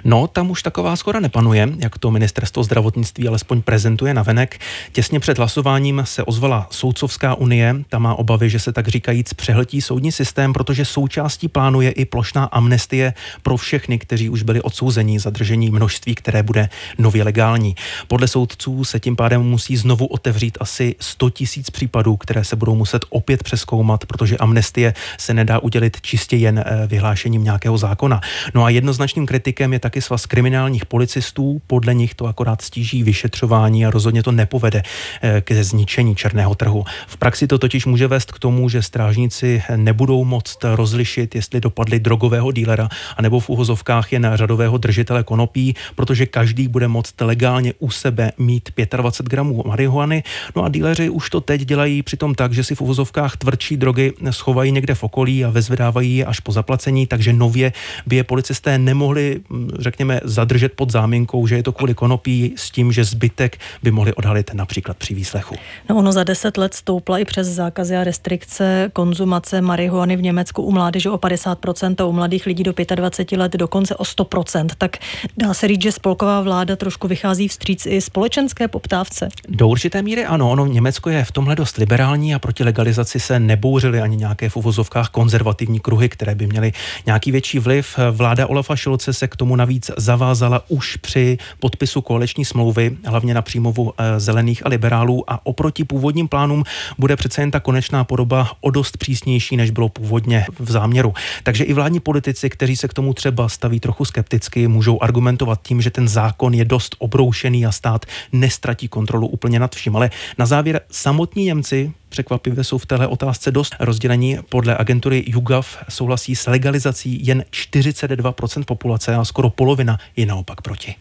No, 0.04 0.26
tam 0.26 0.50
už 0.50 0.62
taková 0.62 0.96
skoro 0.96 1.20
nepanuje, 1.20 1.68
jak 1.78 1.98
to 1.98 2.10
ministerstvo 2.10 2.64
zdravotnictví 2.64 3.28
alespoň 3.28 3.62
prezentuje 3.62 4.14
na 4.14 4.22
venek. 4.22 4.60
Těsně 4.92 5.20
před 5.20 5.38
hlasováním 5.38 6.02
se 6.04 6.22
ozvala 6.22 6.66
Soudcovská 6.74 7.34
unie. 7.34 7.76
Ta 7.88 7.98
má 7.98 8.14
obavy, 8.14 8.50
že 8.50 8.58
se 8.58 8.72
tak 8.72 8.88
říkajíc 8.88 9.34
přehltí 9.34 9.82
soudní 9.82 10.12
systém, 10.12 10.52
protože 10.52 10.84
součástí 10.84 11.48
plánu 11.48 11.80
je 11.80 11.90
i 11.90 12.04
plošná 12.04 12.44
amnestie 12.44 13.14
pro 13.42 13.56
všechny, 13.56 13.98
kteří 13.98 14.28
už 14.28 14.42
byli 14.42 14.62
odsouzeni 14.62 15.20
za 15.20 15.30
držení 15.30 15.70
množství, 15.70 16.14
které 16.14 16.42
bude 16.42 16.68
nově 16.98 17.24
legální. 17.24 17.74
Podle 18.08 18.28
soudců 18.28 18.84
se 18.84 19.00
tím 19.00 19.16
pádem 19.16 19.42
musí 19.42 19.76
znovu 19.76 20.06
otevřít 20.06 20.58
asi 20.60 20.94
100 21.00 21.30
tisíc 21.30 21.70
případů, 21.70 22.16
které 22.16 22.44
se 22.44 22.56
budou 22.56 22.74
muset 22.74 23.04
opět 23.08 23.42
přeskoumat, 23.42 24.06
protože 24.06 24.36
amnestie 24.36 24.94
se 25.18 25.34
nedá 25.34 25.58
udělit 25.58 26.00
čistě 26.00 26.36
jen 26.36 26.58
eh, 26.58 26.86
vyhlášením 26.86 27.44
nějakého 27.44 27.78
zákona. 27.78 28.20
No 28.54 28.64
a 28.64 28.70
jednoznačným 28.70 29.26
kritikem 29.26 29.72
je 29.72 29.78
taky 29.78 30.02
svaz 30.02 30.26
kriminálních 30.26 30.86
policistů. 30.86 31.62
Podle 31.66 31.94
nich 31.94 32.14
to 32.14 32.26
akorát 32.26 32.62
stíží 32.62 33.02
vyšetřování 33.02 33.86
a 33.86 33.90
rozhodně 33.90 34.22
to 34.22 34.32
nepovede 34.32 34.82
eh, 35.22 35.40
ke 35.40 35.64
zničení 35.64 36.16
černého 36.16 36.54
trhu. 36.62 36.84
V 37.06 37.16
praxi 37.16 37.46
to 37.46 37.58
totiž 37.58 37.86
může 37.86 38.06
vést 38.06 38.32
k 38.32 38.38
tomu, 38.38 38.68
že 38.68 38.82
strážníci 38.82 39.62
nebudou 39.76 40.24
moct 40.24 40.58
rozlišit, 40.64 41.34
jestli 41.34 41.60
dopadli 41.60 42.00
drogového 42.00 42.52
dílera, 42.52 42.88
anebo 43.16 43.40
v 43.40 43.48
uhozovkách 43.48 44.12
jen 44.12 44.30
řadového 44.34 44.78
držitele 44.78 45.22
konopí, 45.22 45.74
protože 45.94 46.26
každý 46.26 46.68
bude 46.68 46.88
moct 46.88 47.20
legálně 47.20 47.74
u 47.78 47.90
sebe 47.90 48.32
mít 48.38 48.70
25 48.96 49.30
gramů 49.30 49.62
marihuany. 49.66 50.22
No 50.56 50.64
a 50.64 50.68
díleři 50.68 51.10
už 51.10 51.30
to 51.30 51.40
teď 51.40 51.60
dělají 51.60 52.02
přitom 52.02 52.34
tak, 52.34 52.52
že 52.52 52.64
si 52.64 52.74
v 52.74 52.80
uhozovkách 52.80 53.36
tvrdší 53.36 53.76
drogy 53.76 54.12
schovají 54.30 54.72
někde 54.72 54.94
v 54.94 55.02
okolí 55.02 55.44
a 55.44 55.50
vezvedávají 55.50 56.16
je 56.16 56.24
až 56.24 56.40
po 56.40 56.52
zaplacení, 56.52 57.06
takže 57.06 57.32
nově 57.32 57.72
by 58.06 58.16
je 58.16 58.24
policisté 58.24 58.78
nemohli, 58.78 59.40
řekněme, 59.78 60.20
zadržet 60.24 60.72
pod 60.72 60.90
záminkou, 60.90 61.46
že 61.46 61.56
je 61.56 61.62
to 61.62 61.72
kvůli 61.72 61.94
konopí 61.94 62.54
s 62.56 62.70
tím, 62.70 62.92
že 62.92 63.04
zbytek 63.04 63.58
by 63.82 63.90
mohli 63.90 64.14
odhalit 64.14 64.54
například 64.54 64.96
při 64.96 65.14
výslechu. 65.14 65.56
No 65.88 65.96
ono 65.96 66.12
za 66.12 66.24
deset 66.42 66.56
let 66.56 66.74
stoupla 66.74 67.18
i 67.18 67.24
přes 67.24 67.46
zákazy 67.46 67.96
a 67.96 68.04
restrikce 68.04 68.90
konzumace 68.92 69.60
marihuany 69.60 70.16
v 70.16 70.22
Německu 70.22 70.62
u 70.62 70.72
mládeže 70.72 71.10
o 71.10 71.16
50% 71.16 71.94
a 71.98 72.04
u 72.04 72.12
mladých 72.12 72.46
lidí 72.46 72.62
do 72.62 72.72
25 72.94 73.38
let 73.38 73.52
dokonce 73.52 73.96
o 73.96 74.02
100%. 74.02 74.68
Tak 74.78 74.96
dá 75.36 75.54
se 75.54 75.68
říct, 75.68 75.82
že 75.82 75.92
spolková 75.92 76.40
vláda 76.40 76.76
trošku 76.76 77.08
vychází 77.08 77.48
vstříc 77.48 77.86
i 77.86 78.00
společenské 78.00 78.68
poptávce? 78.68 79.28
Do 79.48 79.68
určité 79.68 80.02
míry 80.02 80.24
ano. 80.24 80.50
Ono 80.50 80.66
Německo 80.66 81.10
je 81.10 81.24
v 81.24 81.32
tomhle 81.32 81.56
dost 81.56 81.76
liberální 81.76 82.34
a 82.34 82.38
proti 82.38 82.64
legalizaci 82.64 83.20
se 83.20 83.40
nebouřily 83.40 84.00
ani 84.00 84.16
nějaké 84.16 84.48
v 84.48 84.56
uvozovkách 84.56 85.08
konzervativní 85.08 85.80
kruhy, 85.80 86.08
které 86.08 86.34
by 86.34 86.46
měly 86.46 86.72
nějaký 87.06 87.32
větší 87.32 87.58
vliv. 87.58 87.98
Vláda 88.10 88.46
Olafa 88.46 88.76
Šilce 88.76 89.12
se 89.12 89.28
k 89.28 89.36
tomu 89.36 89.56
navíc 89.56 89.90
zavázala 89.96 90.62
už 90.68 90.96
při 90.96 91.38
podpisu 91.60 92.00
koaliční 92.00 92.44
smlouvy, 92.44 92.96
hlavně 93.04 93.34
na 93.34 93.42
příjmovu 93.42 93.92
eh, 93.92 94.20
zelených 94.20 94.66
a 94.66 94.68
liberálů 94.68 95.30
a 95.30 95.46
oproti 95.46 95.84
původním 95.84 96.28
plánům 96.32 96.64
bude 96.98 97.16
přece 97.16 97.42
jen 97.42 97.50
ta 97.50 97.60
konečná 97.60 98.04
podoba 98.04 98.50
o 98.60 98.70
dost 98.70 98.96
přísnější, 98.96 99.56
než 99.56 99.70
bylo 99.70 99.88
původně 99.88 100.46
v 100.58 100.70
záměru. 100.70 101.14
Takže 101.42 101.64
i 101.64 101.72
vládní 101.72 102.00
politici, 102.00 102.50
kteří 102.50 102.76
se 102.76 102.88
k 102.88 102.94
tomu 102.94 103.14
třeba 103.14 103.48
staví 103.48 103.80
trochu 103.80 104.04
skepticky, 104.04 104.68
můžou 104.68 105.02
argumentovat 105.02 105.60
tím, 105.62 105.82
že 105.82 105.90
ten 105.90 106.08
zákon 106.08 106.54
je 106.54 106.64
dost 106.64 106.96
obroušený 106.98 107.66
a 107.66 107.72
stát 107.72 108.06
nestratí 108.32 108.88
kontrolu 108.88 109.26
úplně 109.26 109.60
nad 109.60 109.74
vším. 109.74 109.96
Ale 109.96 110.10
na 110.38 110.46
závěr 110.46 110.80
samotní 110.90 111.44
Němci 111.44 111.92
překvapivě 112.08 112.64
jsou 112.64 112.78
v 112.78 112.86
téhle 112.86 113.06
otázce 113.06 113.50
dost 113.50 113.76
rozdělení. 113.80 114.38
Podle 114.48 114.76
agentury 114.76 115.24
YouGov 115.26 115.76
souhlasí 115.88 116.36
s 116.36 116.46
legalizací 116.46 117.26
jen 117.26 117.44
42% 117.50 118.64
populace 118.64 119.14
a 119.14 119.24
skoro 119.24 119.50
polovina 119.50 119.98
je 120.16 120.26
naopak 120.26 120.60
proti. 120.60 120.94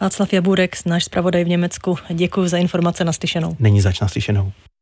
Václav 0.00 0.32
Jaburek, 0.32 0.76
náš 0.86 1.04
zpravodaj 1.04 1.44
v 1.44 1.48
Německu. 1.48 1.98
Děkuji 2.10 2.48
za 2.48 2.58
informace 2.58 3.04
naslyšenou. 3.04 3.56
Není 3.58 3.80
zač 3.80 4.00
naslyšenou. 4.00 4.52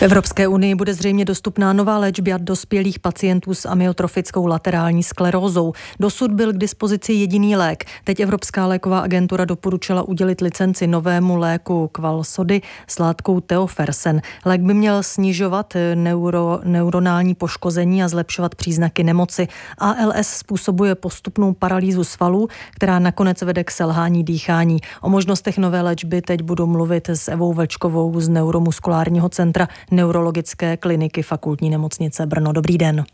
V 0.00 0.02
Evropské 0.02 0.48
unii 0.48 0.74
bude 0.74 0.94
zřejmě 0.94 1.24
dostupná 1.24 1.72
nová 1.72 1.98
léčba 1.98 2.38
dospělých 2.38 2.98
pacientů 2.98 3.54
s 3.54 3.68
amyotrofickou 3.68 4.46
laterální 4.46 5.02
sklerózou. 5.02 5.72
Dosud 6.00 6.30
byl 6.30 6.52
k 6.52 6.58
dispozici 6.58 7.12
jediný 7.12 7.56
lék. 7.56 7.84
Teď 8.04 8.20
Evropská 8.20 8.66
léková 8.66 9.00
agentura 9.00 9.44
doporučila 9.44 10.02
udělit 10.02 10.40
licenci 10.40 10.86
novému 10.86 11.36
léku 11.36 11.88
Kvalsody 11.92 12.60
s 12.86 12.98
látkou 12.98 13.40
Teofersen. 13.40 14.22
Lék 14.44 14.60
by 14.60 14.74
měl 14.74 15.02
snižovat 15.02 15.74
neuro, 15.94 16.60
neuronální 16.64 17.34
poškození 17.34 18.02
a 18.02 18.08
zlepšovat 18.08 18.54
příznaky 18.54 19.04
nemoci. 19.04 19.48
ALS 19.78 20.28
způsobuje 20.28 20.94
postupnou 20.94 21.52
paralýzu 21.52 22.04
svalů, 22.04 22.48
která 22.74 22.98
nakonec 22.98 23.42
vede 23.42 23.64
k 23.64 23.70
selhání 23.70 24.24
dýchání. 24.24 24.78
O 25.00 25.08
možnostech 25.08 25.58
nové 25.58 25.82
léčby 25.82 26.22
teď 26.22 26.42
budu 26.42 26.66
mluvit 26.66 27.08
s 27.08 27.28
Evou 27.28 27.52
Vlčkovou 27.52 28.20
z 28.20 28.28
Neuromuskulárního 28.28 29.28
centra 29.28 29.68
neurologické 29.90 30.76
kliniky 30.76 31.22
fakultní 31.22 31.70
nemocnice 31.70 32.26
Brno. 32.26 32.52
Dobrý 32.52 32.78
den. 32.78 33.04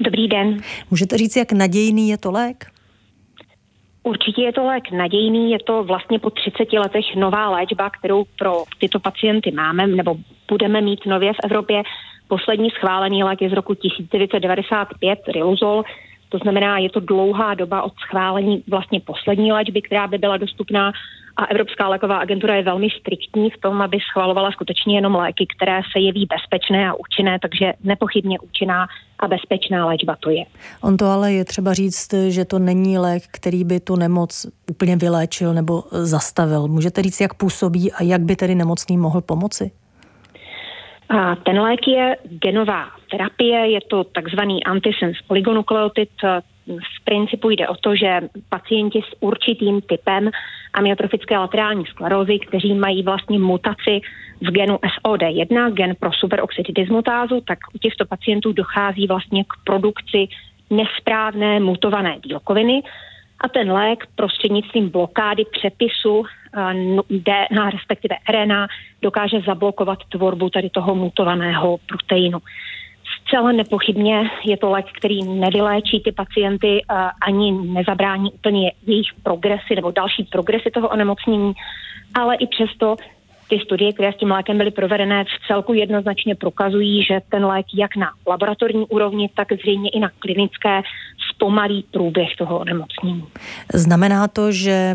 Dobrý 0.00 0.28
den. 0.28 0.60
Můžete 0.90 1.18
říct, 1.18 1.36
jak 1.36 1.52
nadějný 1.52 2.08
je 2.08 2.18
to 2.18 2.30
lék? 2.30 2.66
Určitě 4.02 4.42
je 4.42 4.52
to 4.52 4.66
lék 4.66 4.90
nadějný, 4.90 5.50
je 5.50 5.58
to 5.58 5.84
vlastně 5.84 6.18
po 6.18 6.30
30 6.30 6.72
letech 6.72 7.04
nová 7.16 7.50
léčba, 7.50 7.90
kterou 7.90 8.24
pro 8.38 8.64
tyto 8.78 9.00
pacienty 9.00 9.50
máme 9.50 9.86
nebo 9.86 10.16
budeme 10.48 10.80
mít 10.80 11.06
nově 11.06 11.32
v 11.32 11.36
Evropě. 11.44 11.82
Poslední 12.28 12.70
schválený 12.70 13.24
lék 13.24 13.42
je 13.42 13.50
z 13.50 13.52
roku 13.52 13.74
1995, 13.74 15.18
Riluzol. 15.28 15.84
To 16.28 16.38
znamená, 16.38 16.78
je 16.78 16.90
to 16.90 17.00
dlouhá 17.00 17.54
doba 17.54 17.82
od 17.82 17.92
schválení 18.06 18.64
vlastně 18.68 19.00
poslední 19.00 19.52
léčby, 19.52 19.82
která 19.82 20.06
by 20.06 20.18
byla 20.18 20.36
dostupná 20.36 20.92
a 21.38 21.44
Evropská 21.44 21.88
léková 21.88 22.18
agentura 22.18 22.54
je 22.54 22.62
velmi 22.62 22.88
striktní 23.00 23.50
v 23.50 23.60
tom, 23.60 23.82
aby 23.82 23.98
schvalovala 24.10 24.50
skutečně 24.52 24.96
jenom 24.96 25.14
léky, 25.14 25.46
které 25.56 25.80
se 25.92 25.98
jeví 26.00 26.26
bezpečné 26.26 26.90
a 26.90 26.94
účinné, 26.94 27.38
takže 27.42 27.72
nepochybně 27.84 28.40
účinná 28.40 28.86
a 29.18 29.28
bezpečná 29.28 29.86
léčba 29.86 30.16
to 30.20 30.30
je. 30.30 30.44
On 30.82 30.96
to 30.96 31.06
ale 31.06 31.32
je 31.32 31.44
třeba 31.44 31.74
říct, 31.74 32.14
že 32.28 32.44
to 32.44 32.58
není 32.58 32.98
lék, 32.98 33.22
který 33.32 33.64
by 33.64 33.80
tu 33.80 33.96
nemoc 33.96 34.46
úplně 34.70 34.96
vyléčil 34.96 35.54
nebo 35.54 35.84
zastavil. 35.90 36.68
Můžete 36.68 37.02
říct, 37.02 37.20
jak 37.20 37.34
působí 37.34 37.92
a 37.92 38.02
jak 38.02 38.20
by 38.20 38.36
tedy 38.36 38.54
nemocný 38.54 38.98
mohl 38.98 39.20
pomoci? 39.20 39.70
A 41.08 41.36
ten 41.36 41.60
lék 41.60 41.88
je 41.88 42.16
genová 42.28 42.90
terapie, 43.10 43.70
je 43.70 43.80
to 43.80 44.04
takzvaný 44.04 44.64
antisens 44.64 45.16
oligonukleotid, 45.28 46.10
v 46.68 47.04
principu 47.04 47.50
jde 47.50 47.68
o 47.68 47.74
to, 47.74 47.96
že 47.96 48.20
pacienti 48.48 49.00
s 49.02 49.16
určitým 49.20 49.80
typem 49.80 50.30
amyotrofické 50.72 51.38
laterální 51.38 51.86
sklerózy, 51.86 52.38
kteří 52.38 52.74
mají 52.74 53.02
vlastně 53.02 53.38
mutaci 53.38 54.00
v 54.40 54.50
genu 54.50 54.76
SOD1, 54.76 55.72
gen 55.72 55.94
pro 56.00 56.12
superoxidismutázu, 56.12 57.40
tak 57.40 57.58
u 57.74 57.78
těchto 57.78 58.06
pacientů 58.06 58.52
dochází 58.52 59.06
vlastně 59.06 59.44
k 59.44 59.52
produkci 59.64 60.28
nesprávné 60.70 61.60
mutované 61.60 62.16
bílkoviny 62.22 62.82
a 63.40 63.48
ten 63.48 63.72
lék 63.72 64.06
prostřednictvím 64.14 64.90
blokády 64.90 65.44
přepisu 65.52 66.24
eh, 66.24 66.74
DNA, 67.10 67.70
respektive 67.70 68.16
RNA, 68.30 68.66
dokáže 69.02 69.40
zablokovat 69.46 69.98
tvorbu 70.08 70.50
tady 70.50 70.70
toho 70.70 70.94
mutovaného 70.94 71.78
proteinu. 71.88 72.38
Zcela 73.28 73.52
nepochybně 73.52 74.30
je 74.44 74.56
to 74.56 74.70
lék, 74.70 74.86
který 74.92 75.24
nevyléčí 75.24 76.00
ty 76.00 76.12
pacienty 76.12 76.82
ani 77.26 77.52
nezabrání 77.52 78.32
úplně 78.32 78.72
jejich 78.86 79.08
progresy 79.22 79.74
nebo 79.74 79.90
další 79.90 80.24
progresy 80.24 80.70
toho 80.70 80.88
onemocnění, 80.88 81.52
ale 82.14 82.36
i 82.36 82.46
přesto 82.46 82.96
ty 83.48 83.58
studie, 83.58 83.92
které 83.92 84.12
s 84.12 84.16
tím 84.16 84.30
lékem 84.30 84.58
byly 84.58 84.70
provedené, 84.70 85.24
v 85.24 85.46
celku 85.46 85.74
jednoznačně 85.74 86.34
prokazují, 86.34 87.02
že 87.02 87.20
ten 87.28 87.44
lék 87.44 87.66
jak 87.74 87.96
na 87.96 88.10
laboratorní 88.26 88.86
úrovni, 88.86 89.30
tak 89.34 89.52
zřejmě 89.52 89.90
i 89.90 90.00
na 90.00 90.10
klinické 90.18 90.82
zpomalí 91.34 91.84
průběh 91.90 92.36
toho 92.38 92.58
onemocnění. 92.58 93.24
Znamená 93.74 94.28
to, 94.28 94.52
že 94.52 94.92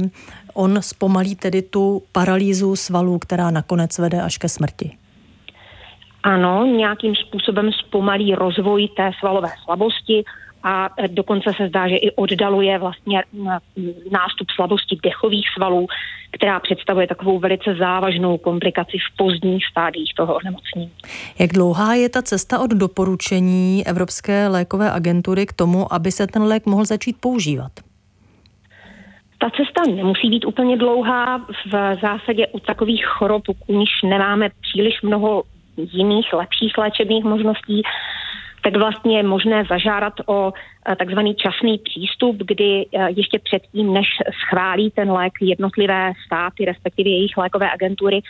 on 0.53 0.81
zpomalí 0.81 1.35
tedy 1.35 1.61
tu 1.61 2.03
paralýzu 2.11 2.75
svalů, 2.75 3.19
která 3.19 3.51
nakonec 3.51 3.99
vede 3.99 4.21
až 4.21 4.37
ke 4.37 4.49
smrti? 4.49 4.97
ano, 6.23 6.65
nějakým 6.65 7.15
způsobem 7.15 7.71
zpomalí 7.71 8.35
rozvoj 8.35 8.87
té 8.87 9.11
svalové 9.19 9.49
slabosti 9.63 10.23
a 10.63 10.89
dokonce 11.07 11.53
se 11.57 11.67
zdá, 11.67 11.87
že 11.87 11.95
i 11.95 12.11
oddaluje 12.11 12.79
vlastně 12.79 13.23
nástup 14.11 14.47
slabosti 14.55 14.97
dechových 15.03 15.45
svalů, 15.57 15.87
která 16.31 16.59
představuje 16.59 17.07
takovou 17.07 17.39
velice 17.39 17.75
závažnou 17.75 18.37
komplikaci 18.37 18.97
v 18.97 19.17
pozdních 19.17 19.65
stádiích 19.65 20.13
toho 20.17 20.35
onemocnění. 20.35 20.91
Jak 21.39 21.53
dlouhá 21.53 21.93
je 21.93 22.09
ta 22.09 22.21
cesta 22.21 22.59
od 22.59 22.71
doporučení 22.71 23.87
Evropské 23.87 24.47
lékové 24.47 24.91
agentury 24.91 25.45
k 25.45 25.53
tomu, 25.53 25.93
aby 25.93 26.11
se 26.11 26.27
ten 26.27 26.43
lék 26.43 26.65
mohl 26.65 26.85
začít 26.85 27.17
používat? 27.19 27.71
Ta 29.37 29.49
cesta 29.49 29.81
nemusí 29.95 30.29
být 30.29 30.45
úplně 30.45 30.77
dlouhá. 30.77 31.37
V 31.71 31.97
zásadě 32.01 32.47
u 32.47 32.59
takových 32.59 33.05
chorob, 33.05 33.43
u 33.67 33.73
níž 33.79 33.89
nemáme 34.03 34.49
příliš 34.61 35.01
mnoho 35.01 35.43
jiných 35.77 36.33
lepších 36.33 36.77
léčebných 36.77 37.23
možností, 37.23 37.81
tak 38.63 38.75
vlastně 38.75 39.17
je 39.17 39.23
možné 39.23 39.63
zažádat 39.69 40.13
o 40.25 40.53
eh, 40.53 40.95
takzvaný 40.95 41.35
časný 41.35 41.77
přístup, 41.77 42.37
kdy 42.37 42.85
eh, 42.85 43.09
ještě 43.09 43.39
předtím, 43.39 43.93
než 43.93 44.07
schválí 44.47 44.91
ten 44.91 45.11
lék 45.11 45.33
jednotlivé 45.41 46.11
státy, 46.25 46.65
respektive 46.65 47.09
jejich 47.09 47.37
lékové 47.37 47.71
agentury, 47.71 48.21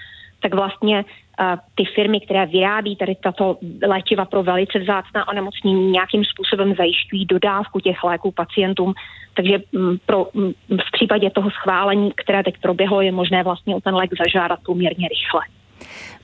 tak 0.41 0.53
vlastně 0.53 1.05
eh, 1.05 1.57
ty 1.75 1.85
firmy, 1.85 2.19
které 2.19 2.45
vyrábí 2.45 2.95
tady 2.95 3.15
tato 3.15 3.57
léčiva 3.87 4.25
pro 4.25 4.43
velice 4.43 4.79
vzácná 4.79 5.27
onemocnění, 5.27 5.91
nějakým 5.91 6.25
způsobem 6.25 6.75
zajišťují 6.75 7.25
dodávku 7.25 7.79
těch 7.79 8.03
léků 8.03 8.31
pacientům. 8.31 8.93
Takže 9.33 9.57
mm, 9.71 9.97
pro, 10.05 10.27
mm, 10.33 10.51
v 10.69 10.91
případě 10.91 11.29
toho 11.29 11.51
schválení, 11.51 12.11
které 12.15 12.43
teď 12.43 12.55
proběhlo, 12.61 13.01
je 13.01 13.11
možné 13.11 13.43
vlastně 13.43 13.75
o 13.75 13.81
ten 13.81 13.95
lék 13.95 14.11
zažádat 14.25 14.59
poměrně 14.65 15.07
rychle. 15.07 15.62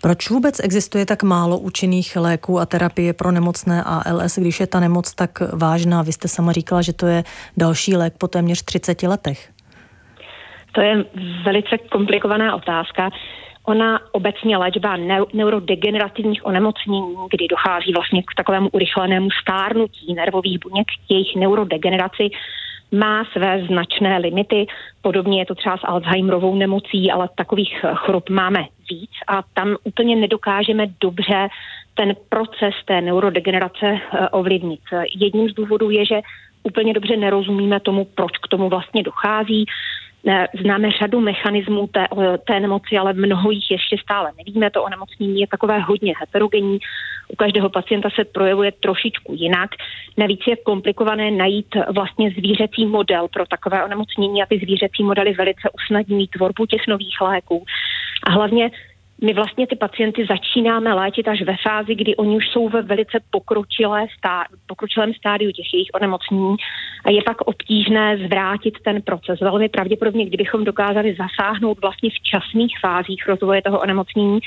Proč 0.01 0.29
vůbec 0.29 0.59
existuje 0.63 1.05
tak 1.05 1.23
málo 1.23 1.57
účinných 1.57 2.15
léků 2.15 2.59
a 2.59 2.65
terapie 2.65 3.13
pro 3.13 3.31
nemocné 3.31 3.83
ALS, 3.83 4.37
když 4.37 4.59
je 4.59 4.67
ta 4.67 4.79
nemoc 4.79 5.13
tak 5.13 5.39
vážná? 5.53 6.01
Vy 6.01 6.11
jste 6.11 6.27
sama 6.27 6.51
říkala, 6.51 6.81
že 6.81 6.93
to 6.93 7.07
je 7.07 7.23
další 7.57 7.95
lék 7.95 8.13
po 8.17 8.27
téměř 8.27 8.63
30 8.63 9.03
letech. 9.03 9.49
To 10.71 10.81
je 10.81 11.05
velice 11.45 11.77
komplikovaná 11.91 12.55
otázka. 12.55 13.09
Ona 13.63 13.99
obecně 14.11 14.57
léčba 14.57 14.97
neurodegenerativních 15.33 16.45
onemocnění, 16.45 17.15
kdy 17.31 17.47
dochází 17.47 17.93
vlastně 17.93 18.23
k 18.23 18.35
takovému 18.37 18.69
urychlenému 18.69 19.29
stárnutí 19.41 20.13
nervových 20.13 20.59
buněk, 20.59 20.87
k 20.87 21.11
jejich 21.11 21.35
neurodegeneraci, 21.35 22.29
má 22.91 23.25
své 23.25 23.65
značné 23.65 24.17
limity. 24.17 24.67
Podobně 25.01 25.41
je 25.41 25.45
to 25.45 25.55
třeba 25.55 25.77
s 25.77 25.83
Alzheimerovou 25.83 26.55
nemocí, 26.55 27.11
ale 27.11 27.29
takových 27.35 27.85
chorob 27.95 28.29
máme 28.29 28.65
víc 28.91 29.11
a 29.27 29.43
tam 29.53 29.75
úplně 29.83 30.15
nedokážeme 30.15 30.87
dobře 31.01 31.47
ten 31.93 32.15
proces 32.29 32.73
té 32.85 33.01
neurodegenerace 33.01 33.85
eh, 33.85 34.29
ovlivnit. 34.29 34.79
Jedním 35.15 35.49
z 35.49 35.53
důvodů 35.53 35.89
je, 35.89 36.05
že 36.05 36.21
úplně 36.63 36.93
dobře 36.93 37.17
nerozumíme 37.17 37.79
tomu, 37.79 38.05
proč 38.05 38.37
k 38.37 38.47
tomu 38.47 38.69
vlastně 38.69 39.03
dochází. 39.03 39.65
Eh, 40.27 40.47
známe 40.61 40.91
řadu 40.91 41.19
mechanismů 41.19 41.87
té, 41.87 42.05
té 42.47 42.59
nemoci, 42.59 42.97
ale 42.97 43.13
mnoho 43.13 43.51
jich 43.51 43.71
ještě 43.71 43.97
stále 44.01 44.31
nevíme. 44.37 44.71
To 44.71 44.83
onemocnění 44.83 45.41
je 45.41 45.47
takové 45.47 45.79
hodně 45.79 46.13
heterogenní. 46.19 46.79
U 47.27 47.35
každého 47.35 47.69
pacienta 47.69 48.09
se 48.15 48.25
projevuje 48.25 48.71
trošičku 48.71 49.33
jinak. 49.35 49.69
Navíc 50.17 50.39
je 50.47 50.55
komplikované 50.55 51.31
najít 51.31 51.75
vlastně 51.95 52.31
zvířecí 52.31 52.85
model 52.85 53.27
pro 53.27 53.45
takové 53.45 53.83
onemocnění 53.83 54.43
a 54.43 54.45
ty 54.45 54.57
zvířecí 54.57 55.03
modely 55.03 55.33
velice 55.33 55.69
usnadňují 55.83 56.27
tvorbu 56.27 56.65
těch 56.65 56.87
nových 56.87 57.21
léků. 57.21 57.65
A 58.23 58.31
hlavně 58.31 58.71
my 59.23 59.33
vlastně 59.33 59.67
ty 59.67 59.75
pacienty 59.75 60.25
začínáme 60.25 60.93
léčit 60.93 61.27
až 61.27 61.41
ve 61.41 61.55
fázi, 61.63 61.95
kdy 61.95 62.15
oni 62.15 62.35
už 62.35 62.49
jsou 62.49 62.69
ve 62.69 62.81
velice 62.81 63.19
pokročilé 63.29 64.07
stá, 64.17 64.43
pokročilém 64.67 65.13
stádiu 65.13 65.51
těch 65.51 65.73
jejich 65.73 65.89
onemocnění 65.93 66.55
a 67.05 67.11
je 67.11 67.21
pak 67.25 67.41
obtížné 67.41 68.17
zvrátit 68.17 68.73
ten 68.83 69.01
proces. 69.01 69.39
Velmi 69.39 69.69
pravděpodobně, 69.69 70.25
kdybychom 70.25 70.63
dokázali 70.63 71.15
zasáhnout 71.15 71.81
vlastně 71.81 72.09
v 72.09 72.23
časných 72.23 72.79
fázích 72.81 73.27
rozvoje 73.27 73.61
toho 73.61 73.79
onemocnění, 73.79 74.39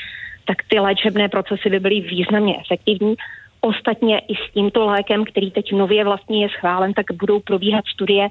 tak 0.44 0.56
ty 0.68 0.78
léčebné 0.78 1.28
procesy 1.28 1.70
by 1.70 1.80
byly 1.80 2.00
významně 2.00 2.56
efektivní. 2.60 3.14
Ostatně 3.60 4.18
i 4.18 4.34
s 4.34 4.52
tímto 4.54 4.86
lékem, 4.86 5.24
který 5.24 5.50
teď 5.50 5.72
nově 5.72 6.04
vlastně 6.04 6.42
je 6.42 6.48
schválen, 6.48 6.92
tak 6.92 7.06
budou 7.12 7.40
probíhat 7.40 7.84
studie 7.86 8.28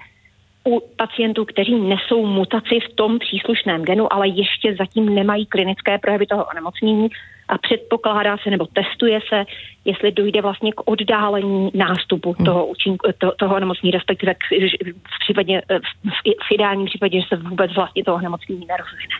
u 0.68 0.82
pacientů, 0.96 1.46
kteří 1.46 1.80
nesou 1.80 2.26
mutaci 2.26 2.80
v 2.92 2.96
tom 2.96 3.20
příslušném 3.20 3.84
genu, 3.84 4.14
ale 4.14 4.28
ještě 4.28 4.76
zatím 4.76 5.16
nemají 5.16 5.46
klinické 5.46 5.98
projevy 5.98 6.26
toho 6.28 6.46
onemocnění 6.46 7.10
a 7.48 7.58
předpokládá 7.58 8.38
se 8.44 8.50
nebo 8.50 8.66
testuje 8.66 9.20
se, 9.30 9.46
jestli 9.86 10.12
dojde 10.12 10.42
vlastně 10.42 10.72
k 10.72 10.90
oddálení 10.90 11.72
nástupu 11.74 12.36
hmm. 12.38 12.46
toho, 12.46 12.66
účinku, 12.66 13.08
to, 13.18 13.32
toho 13.38 13.56
onemocnění, 13.56 13.92
respektive 13.92 14.34
v, 14.34 15.20
případě, 15.24 15.62
v, 15.70 16.48
v 16.48 16.52
ideálním 16.52 16.86
případě, 16.86 17.22
že 17.22 17.28
se 17.30 17.36
vůbec 17.36 17.76
vlastně 17.76 18.04
toho 18.04 18.18
onemocnění 18.18 18.66
nerozvine. 18.66 19.16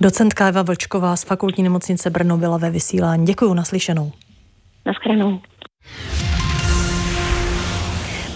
Docentka 0.00 0.48
Eva 0.48 0.62
Vlčková 0.62 1.16
z 1.16 1.24
fakultní 1.24 1.64
nemocnice 1.64 2.10
Brno 2.10 2.38
byla 2.38 2.58
ve 2.58 2.70
vysílání. 2.70 3.26
Děkuji, 3.26 3.54
naslyšenou. 3.54 4.12
Naschledanou. 4.86 5.40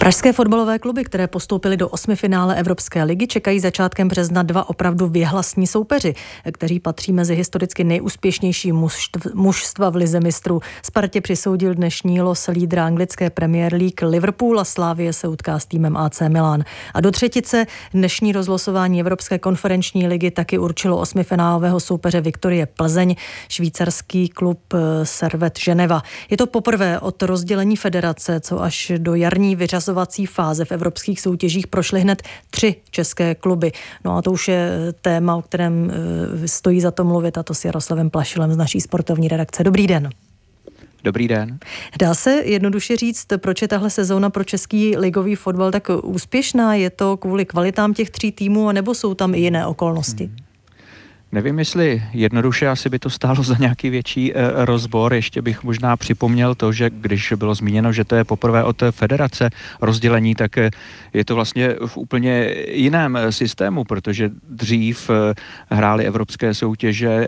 Pražské 0.01 0.33
fotbalové 0.33 0.79
kluby, 0.79 1.03
které 1.03 1.27
postoupily 1.27 1.77
do 1.77 1.89
osmi 1.89 2.15
finále 2.15 2.55
Evropské 2.55 3.03
ligy, 3.03 3.27
čekají 3.27 3.59
začátkem 3.59 4.07
března 4.07 4.43
dva 4.43 4.69
opravdu 4.69 5.07
věhlasní 5.07 5.67
soupeři, 5.67 6.13
kteří 6.53 6.79
patří 6.79 7.11
mezi 7.11 7.35
historicky 7.35 7.83
nejúspěšnější 7.83 8.71
mužstva 9.33 9.89
v 9.89 9.95
lize 9.95 10.19
mistrů. 10.19 10.59
Spartě 10.83 11.21
přisoudil 11.21 11.73
dnešní 11.73 12.21
los 12.21 12.47
lídra 12.47 12.85
anglické 12.85 13.29
Premier 13.29 13.73
League 13.73 14.01
Liverpool 14.01 14.59
a 14.59 14.63
Slávie 14.63 15.13
se 15.13 15.27
utká 15.27 15.59
s 15.59 15.65
týmem 15.65 15.97
AC 15.97 16.19
Milan. 16.27 16.63
A 16.93 17.01
do 17.01 17.11
třetice 17.11 17.65
dnešní 17.93 18.31
rozlosování 18.31 18.99
Evropské 18.99 19.39
konferenční 19.39 20.07
ligy 20.07 20.31
taky 20.31 20.57
určilo 20.57 20.97
osmifinálového 20.97 21.79
soupeře 21.79 22.21
Viktorie 22.21 22.65
Plzeň, 22.65 23.15
švýcarský 23.49 24.29
klub 24.29 24.59
eh, 24.73 25.05
Servet 25.05 25.59
Ženeva. 25.59 26.01
Je 26.29 26.37
to 26.37 26.47
poprvé 26.47 26.99
od 26.99 27.23
rozdělení 27.23 27.75
federace, 27.75 28.39
co 28.39 28.61
až 28.61 28.91
do 28.97 29.15
jarní 29.15 29.55
vyřazování 29.55 29.90
vyřazovací 29.91 30.25
fáze 30.25 30.65
v 30.65 30.71
evropských 30.71 31.21
soutěžích 31.21 31.67
prošly 31.67 32.01
hned 32.01 32.23
tři 32.49 32.75
české 32.91 33.35
kluby. 33.35 33.71
No 34.05 34.17
a 34.17 34.21
to 34.21 34.31
už 34.31 34.47
je 34.47 34.69
téma, 35.01 35.35
o 35.35 35.41
kterém 35.41 35.91
eh, 36.43 36.47
stojí 36.47 36.81
za 36.81 36.91
to 36.91 37.03
mluvit 37.03 37.37
a 37.37 37.43
to 37.43 37.53
s 37.53 37.65
Jaroslavem 37.65 38.09
Plašilem 38.09 38.53
z 38.53 38.57
naší 38.57 38.81
sportovní 38.81 39.27
redakce. 39.27 39.63
Dobrý 39.63 39.87
den. 39.87 40.09
Dobrý 41.03 41.27
den. 41.27 41.59
Dá 41.99 42.13
se 42.13 42.31
jednoduše 42.45 42.95
říct, 42.95 43.27
proč 43.37 43.61
je 43.61 43.67
tahle 43.67 43.89
sezóna 43.89 44.29
pro 44.29 44.43
český 44.43 44.97
ligový 44.97 45.35
fotbal 45.35 45.71
tak 45.71 45.89
úspěšná? 46.03 46.75
Je 46.75 46.89
to 46.89 47.17
kvůli 47.17 47.45
kvalitám 47.45 47.93
těch 47.93 48.09
tří 48.09 48.31
týmů, 48.31 48.71
nebo 48.71 48.93
jsou 48.93 49.13
tam 49.13 49.35
i 49.35 49.39
jiné 49.39 49.65
okolnosti? 49.65 50.25
Hmm. 50.25 50.35
Nevím, 51.33 51.59
jestli 51.59 52.03
jednoduše 52.13 52.67
asi 52.67 52.89
by 52.89 52.99
to 52.99 53.09
stálo 53.09 53.43
za 53.43 53.55
nějaký 53.59 53.89
větší 53.89 54.33
e, 54.33 54.65
rozbor. 54.65 55.13
Ještě 55.13 55.41
bych 55.41 55.63
možná 55.63 55.97
připomněl 55.97 56.55
to, 56.55 56.71
že 56.71 56.89
když 56.89 57.33
bylo 57.35 57.55
zmíněno, 57.55 57.93
že 57.93 58.03
to 58.03 58.15
je 58.15 58.23
poprvé 58.23 58.63
od 58.63 58.83
federace 58.91 59.49
rozdělení, 59.81 60.35
tak 60.35 60.57
e, 60.57 60.69
je 61.13 61.25
to 61.25 61.35
vlastně 61.35 61.75
v 61.85 61.97
úplně 61.97 62.55
jiném 62.67 63.15
eh, 63.15 63.31
systému, 63.31 63.83
protože 63.83 64.29
dřív 64.49 65.09
hrály 65.69 66.05
evropské 66.05 66.53
soutěže 66.53 67.27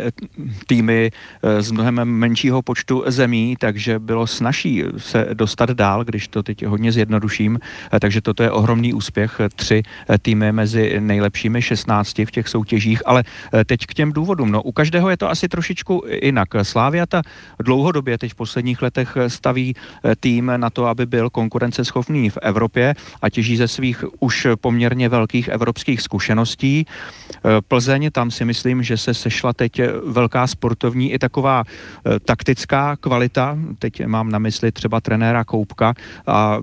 týmy 0.68 1.12
z 1.60 1.72
mnohem 1.72 1.96
menšího 2.06 2.62
počtu 2.62 3.04
zemí, 3.08 3.56
takže 3.60 4.00
bylo 4.00 4.28
snažší 4.28 4.84
se 4.98 5.28
dostat 5.34 5.70
dál, 5.70 6.04
když 6.04 6.28
to 6.28 6.44
teď 6.44 6.66
hodně 6.66 6.92
zjednoduším. 6.92 7.60
Takže 8.00 8.22
toto 8.22 8.44
je 8.44 8.52
ohromný 8.52 8.94
úspěch. 8.94 9.42
Tři 9.56 9.84
týmy 10.22 10.52
mezi 10.52 11.00
nejlepšími 11.00 11.62
16 11.62 12.18
v 12.18 12.32
těch 12.32 12.48
soutěžích, 12.48 13.02
ale 13.06 13.24
e, 13.54 13.66
těm 13.94 14.14
důvodům. 14.14 14.52
No, 14.52 14.62
u 14.62 14.72
každého 14.72 15.10
je 15.10 15.18
to 15.18 15.30
asi 15.30 15.48
trošičku 15.48 16.04
jinak. 16.22 16.50
Slávia 16.64 17.06
ta 17.06 17.22
dlouhodobě 17.60 18.18
teď 18.18 18.32
v 18.32 18.36
posledních 18.36 18.82
letech 18.82 19.18
staví 19.28 19.76
eh, 19.76 20.16
tým 20.16 20.52
na 20.58 20.70
to, 20.70 20.86
aby 20.86 21.06
byl 21.06 21.30
konkurenceschopný 21.30 22.30
v 22.30 22.38
Evropě 22.42 22.96
a 23.22 23.30
těží 23.30 23.58
ze 23.58 23.68
svých 23.68 24.04
už 24.20 24.48
poměrně 24.62 25.10
velkých 25.10 25.48
evropských 25.48 26.02
zkušeností. 26.02 26.86
Eh, 26.86 27.40
Plzeň, 27.68 28.10
tam 28.12 28.32
si 28.32 28.46
myslím, 28.46 28.84
že 28.84 28.98
se 28.98 29.14
sešla 29.14 29.54
teď 29.54 29.82
velká 30.06 30.48
sportovní 30.48 31.14
i 31.14 31.20
taková 31.20 31.64
eh, 31.64 32.20
taktická 32.20 32.96
kvalita. 32.96 33.58
Teď 33.80 34.06
mám 34.06 34.32
na 34.32 34.40
mysli 34.40 34.72
třeba 34.72 35.02
trenéra 35.02 35.44
Koupka 35.44 35.94
a 36.28 36.58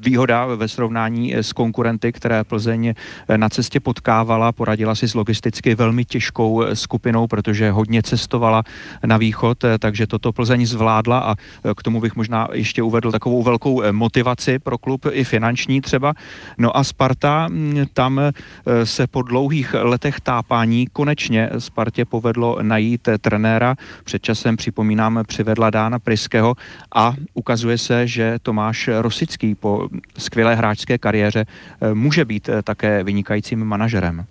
výhoda 0.00 0.46
ve 0.46 0.68
srovnání 0.68 1.34
s 1.34 1.52
konkurenty, 1.52 2.12
které 2.12 2.44
Plzeň 2.44 2.94
na 3.36 3.48
cestě 3.48 3.80
potkávala. 3.80 4.52
Poradila 4.52 4.94
si 4.94 5.08
s 5.08 5.14
logisticky 5.14 5.74
velmi 5.74 6.04
těžkou 6.04 6.64
skupinou, 6.74 7.26
protože 7.26 7.70
hodně 7.70 8.02
cestovala 8.02 8.62
na 9.06 9.16
východ, 9.16 9.64
takže 9.78 10.06
toto 10.06 10.32
Plzeň 10.32 10.66
zvládla 10.66 11.18
a 11.18 11.34
k 11.74 11.82
tomu 11.82 12.00
bych 12.00 12.16
možná 12.16 12.48
ještě 12.52 12.82
uvedl 12.82 13.12
takovou 13.12 13.42
velkou 13.42 13.82
motivaci 13.92 14.58
pro 14.58 14.78
klub 14.78 15.06
i 15.10 15.24
finanční 15.24 15.80
třeba. 15.80 16.14
No 16.58 16.76
a 16.76 16.84
Sparta, 16.84 17.48
tam 17.92 18.20
se 18.84 19.06
po 19.06 19.22
dlouhých 19.22 19.74
letech 19.74 20.20
tápání 20.20 20.86
konečně 20.92 21.50
Spartě 21.58 22.04
povedlo 22.04 22.58
najít 22.62 23.08
trenéra. 23.20 23.76
Před 24.04 24.22
časem, 24.22 24.56
připomínám, 24.56 25.22
přivedla 25.26 25.70
Dána 25.70 25.98
Priského 25.98 26.54
a 26.94 27.14
ukazuje 27.34 27.78
se, 27.78 28.06
že 28.06 28.38
Tomáš 28.42 28.90
Rosický 29.00 29.54
po 29.54 29.73
skvělé 30.18 30.54
hráčské 30.54 30.98
kariéře 30.98 31.44
eh, 31.44 31.94
může 31.94 32.24
být 32.24 32.48
eh, 32.48 32.62
také 32.62 33.04
vynikajícím 33.04 33.64
manažerem. 33.64 34.24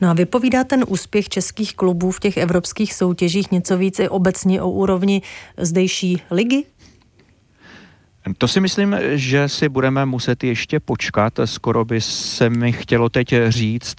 No 0.00 0.10
a 0.10 0.12
vypovídá 0.12 0.64
ten 0.64 0.84
úspěch 0.88 1.28
českých 1.28 1.76
klubů 1.76 2.10
v 2.10 2.20
těch 2.20 2.36
evropských 2.36 2.94
soutěžích 2.94 3.50
něco 3.50 3.78
více 3.78 4.08
obecně 4.08 4.62
o 4.62 4.70
úrovni 4.70 5.22
zdejší 5.56 6.22
ligy? 6.30 6.64
To 8.38 8.48
si 8.48 8.60
myslím, 8.60 8.96
že 9.12 9.48
si 9.48 9.68
budeme 9.68 10.06
muset 10.06 10.44
ještě 10.44 10.80
počkat. 10.80 11.40
Skoro 11.44 11.84
by 11.84 12.00
se 12.00 12.50
mi 12.50 12.72
chtělo 12.72 13.08
teď 13.08 13.34
říct, 13.48 13.96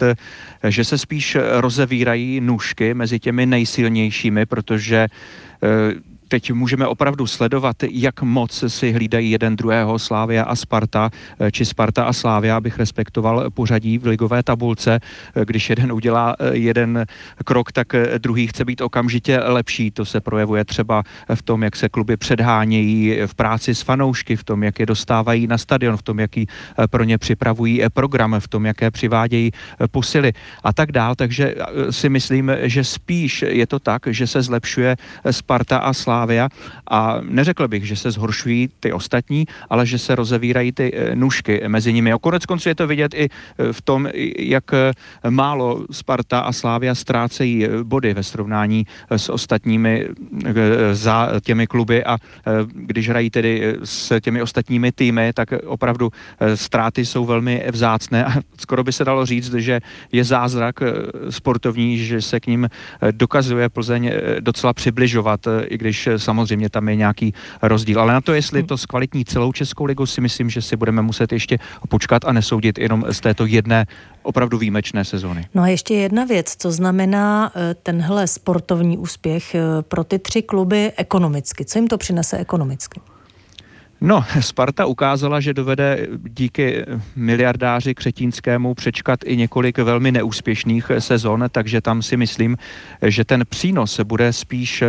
že 0.67 0.83
se 0.83 0.97
spíš 0.97 1.37
rozevírají 1.51 2.41
nůžky 2.41 2.93
mezi 2.93 3.19
těmi 3.19 3.45
nejsilnějšími, 3.45 4.45
protože 4.45 5.07
eh, 5.63 5.67
teď 6.33 6.51
můžeme 6.51 6.87
opravdu 6.87 7.27
sledovat, 7.27 7.75
jak 7.91 8.21
moc 8.21 8.63
si 8.67 8.91
hlídají 8.91 9.31
jeden 9.31 9.55
druhého 9.55 9.99
Slávia 9.99 10.43
a 10.43 10.55
Sparta, 10.55 11.09
eh, 11.39 11.51
či 11.51 11.65
Sparta 11.65 12.03
a 12.03 12.13
Slávia, 12.13 12.57
abych 12.57 12.79
respektoval 12.79 13.49
pořadí 13.53 13.97
v 13.97 14.05
ligové 14.05 14.43
tabulce. 14.43 14.99
Eh, 15.35 15.45
když 15.45 15.69
jeden 15.69 15.91
udělá 15.91 16.35
eh, 16.39 16.57
jeden 16.57 17.05
krok, 17.45 17.71
tak 17.71 17.87
druhý 18.17 18.47
chce 18.47 18.65
být 18.65 18.81
okamžitě 18.81 19.39
lepší. 19.39 19.91
To 19.91 20.05
se 20.05 20.21
projevuje 20.21 20.65
třeba 20.65 21.03
v 21.35 21.41
tom, 21.41 21.63
jak 21.63 21.75
se 21.75 21.89
kluby 21.89 22.17
předhánějí 22.17 23.17
v 23.25 23.35
práci 23.35 23.75
s 23.75 23.81
fanoušky, 23.81 24.35
v 24.35 24.43
tom, 24.43 24.63
jak 24.63 24.79
je 24.79 24.85
dostávají 24.85 25.47
na 25.47 25.57
stadion, 25.57 25.97
v 25.97 26.01
tom, 26.01 26.19
jaký 26.19 26.47
pro 26.89 27.03
ně 27.03 27.17
připravují 27.17 27.81
program, 27.93 28.35
v 28.39 28.47
tom, 28.47 28.65
jaké 28.65 28.91
přivádějí 28.91 29.51
posily 29.91 30.33
a 30.63 30.73
tak 30.73 30.91
dál. 30.91 31.15
Takže 31.15 31.55
si 31.89 32.09
myslím, 32.09 32.51
že 32.61 32.83
spíš 32.83 33.45
je 33.47 33.67
to 33.67 33.79
tak, 33.79 34.01
že 34.07 34.27
se 34.27 34.41
zlepšuje 34.41 34.97
Sparta 35.31 35.77
a 35.77 35.93
Slávia 35.93 36.22
Slávia 36.23 36.49
a 36.87 37.17
neřekl 37.21 37.67
bych, 37.67 37.87
že 37.87 37.95
se 37.95 38.11
zhoršují 38.11 38.69
ty 38.79 38.93
ostatní, 38.93 39.45
ale 39.69 39.85
že 39.85 39.99
se 39.99 40.15
rozevírají 40.15 40.71
ty 40.71 40.91
eh, 40.93 41.15
nůžky 41.15 41.61
mezi 41.67 41.93
nimi. 41.93 42.11
A 42.11 42.17
konec 42.17 42.45
konců 42.45 42.69
je 42.69 42.75
to 42.75 42.87
vidět 42.87 43.13
i 43.13 43.27
eh, 43.29 43.73
v 43.73 43.81
tom, 43.81 44.07
jak 44.39 44.73
eh, 44.73 44.91
málo 45.29 45.85
Sparta 45.91 46.39
a 46.39 46.51
Slávia 46.51 46.95
ztrácejí 46.95 47.67
body 47.83 48.13
ve 48.13 48.23
srovnání 48.23 48.85
s 49.09 49.29
ostatními 49.29 50.07
za 50.91 51.29
těmi 51.43 51.67
kluby 51.67 52.03
a 52.03 52.17
když 52.73 53.09
hrají 53.09 53.29
tedy 53.29 53.77
s 53.83 54.19
těmi 54.19 54.41
ostatními 54.41 54.91
týmy, 54.91 55.33
tak 55.33 55.49
opravdu 55.65 56.11
ztráty 56.55 57.05
jsou 57.05 57.25
velmi 57.25 57.63
vzácné 57.71 58.25
a 58.25 58.31
skoro 58.57 58.83
by 58.83 58.91
se 58.91 59.05
dalo 59.05 59.25
říct, 59.25 59.53
že 59.53 59.79
je 60.11 60.23
zázrak 60.23 60.79
sportovní, 61.29 61.97
že 61.97 62.21
se 62.21 62.39
k 62.39 62.47
ním 62.47 62.69
dokazuje 63.11 63.69
Plzeň 63.69 64.11
docela 64.39 64.73
přibližovat, 64.73 65.47
i 65.67 65.77
když 65.77 66.09
samozřejmě 66.19 66.69
tam 66.69 66.89
je 66.89 66.95
nějaký 66.95 67.33
rozdíl. 67.61 68.01
Ale 68.01 68.13
na 68.13 68.21
to, 68.21 68.33
jestli 68.33 68.63
to 68.63 68.77
zkvalitní 68.77 69.25
celou 69.25 69.51
Českou 69.51 69.85
ligu, 69.85 70.05
si 70.05 70.21
myslím, 70.21 70.49
že 70.49 70.61
si 70.61 70.75
budeme 70.75 71.01
muset 71.01 71.31
ještě 71.31 71.59
počkat 71.89 72.25
a 72.25 72.33
nesoudit 72.33 72.77
jenom 72.77 73.05
z 73.11 73.21
této 73.21 73.45
jedné 73.45 73.85
opravdu 74.23 74.57
výjimečné 74.57 75.05
sezóny. 75.05 75.47
No 75.53 75.63
a 75.63 75.67
ještě 75.67 75.93
jedna 75.93 76.25
věc, 76.25 76.55
co 76.57 76.71
znamená 76.71 77.51
eh, 77.55 77.75
tenhle 77.83 78.27
sportovní 78.27 78.97
úspěch 78.97 79.55
eh, 79.55 79.61
pro 79.81 80.03
ty 80.03 80.19
tři 80.19 80.41
kluby 80.41 80.91
ekonomicky. 80.97 81.65
Co 81.65 81.79
jim 81.79 81.87
to 81.87 81.97
přinese 81.97 82.37
ekonomicky? 82.37 83.01
No, 84.05 84.25
Sparta 84.39 84.85
ukázala, 84.85 85.39
že 85.39 85.53
dovede 85.53 86.07
díky 86.29 86.85
miliardáři 87.15 87.95
Křetínskému 87.95 88.73
přečkat 88.73 89.19
i 89.25 89.37
několik 89.37 89.77
velmi 89.77 90.11
neúspěšných 90.11 90.91
sezon, 90.99 91.45
takže 91.51 91.81
tam 91.81 92.01
si 92.01 92.17
myslím, 92.17 92.57
že 93.01 93.25
ten 93.25 93.43
přínos 93.49 93.99
bude 94.03 94.33
spíš 94.33 94.81
eh, 94.81 94.87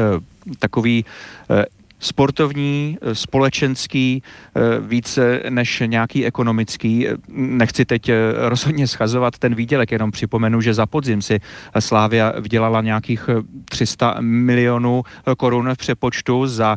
takový 0.58 1.04
eh, 1.50 1.64
sportovní, 2.04 2.98
eh, 3.02 3.14
společenský, 3.14 4.22
eh, 4.22 4.60
více 4.80 5.42
než 5.48 5.82
nějaký 5.86 6.26
ekonomický. 6.26 7.06
Nechci 7.28 7.84
teď 7.84 8.10
rozhodně 8.36 8.86
schazovat 8.86 9.38
ten 9.38 9.54
výdělek, 9.54 9.92
jenom 9.92 10.10
připomenu, 10.10 10.60
že 10.60 10.74
za 10.74 10.86
podzim 10.86 11.22
si 11.22 11.40
Slávia 11.78 12.32
vydělala 12.40 12.80
nějakých 12.80 13.30
300 13.64 14.16
milionů 14.20 15.02
korun 15.36 15.70
v 15.74 15.76
přepočtu 15.76 16.46
za 16.46 16.76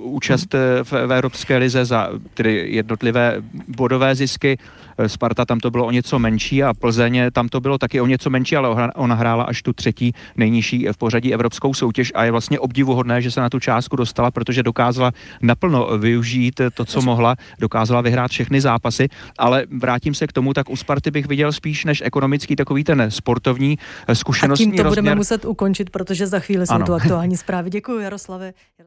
účast 0.00 0.54
v 0.82 0.92
Evropské 0.92 1.56
lize, 1.56 1.84
za 1.84 2.08
tedy 2.34 2.64
jednotlivé 2.68 3.42
bodové 3.68 4.14
zisky. 4.14 4.58
Sparta 5.06 5.44
tam 5.44 5.60
to 5.60 5.70
bylo 5.70 5.86
o 5.86 5.90
něco 5.90 6.18
menší 6.18 6.62
a 6.62 6.74
Plzeň 6.74 7.22
tam 7.32 7.48
to 7.48 7.60
bylo 7.60 7.78
taky 7.78 8.00
o 8.00 8.06
něco 8.06 8.30
menší, 8.30 8.56
ale 8.56 8.90
ona 8.94 9.14
hrála 9.14 9.44
až 9.44 9.62
tu 9.62 9.72
třetí 9.72 10.14
nejnižší 10.36 10.86
v 10.92 10.96
pořadí 10.96 11.34
evropskou 11.34 11.74
soutěž 11.74 12.12
a 12.14 12.24
je 12.24 12.30
vlastně 12.30 12.58
obdivuhodné, 12.58 13.22
že 13.22 13.30
se 13.30 13.40
na 13.40 13.50
tu 13.50 13.60
částku 13.60 13.96
dostala, 13.96 14.30
protože 14.30 14.61
že 14.62 14.64
dokázala 14.64 15.12
naplno 15.42 15.98
využít 15.98 16.60
to, 16.74 16.84
co 16.84 17.02
mohla, 17.02 17.36
dokázala 17.58 18.00
vyhrát 18.00 18.30
všechny 18.30 18.60
zápasy, 18.60 19.08
ale 19.38 19.66
vrátím 19.78 20.14
se 20.14 20.26
k 20.26 20.32
tomu, 20.32 20.54
tak 20.54 20.70
u 20.70 20.76
Sparty 20.76 21.10
bych 21.10 21.26
viděl 21.26 21.52
spíš 21.52 21.84
než 21.84 22.02
ekonomický 22.04 22.56
takový 22.56 22.84
ten 22.84 23.10
sportovní 23.10 23.78
zkušenostní 24.12 24.66
A 24.66 24.70
tím 24.70 24.76
to 24.76 24.82
rozměr. 24.82 25.02
budeme 25.02 25.14
muset 25.14 25.44
ukončit, 25.44 25.90
protože 25.90 26.26
za 26.26 26.38
chvíli 26.38 26.66
jsou 26.66 26.74
ano. 26.74 26.86
tu 26.86 26.94
aktuální 26.94 27.36
zprávy. 27.36 27.70
Děkuji, 27.70 27.98
Jaroslave. 28.00 28.52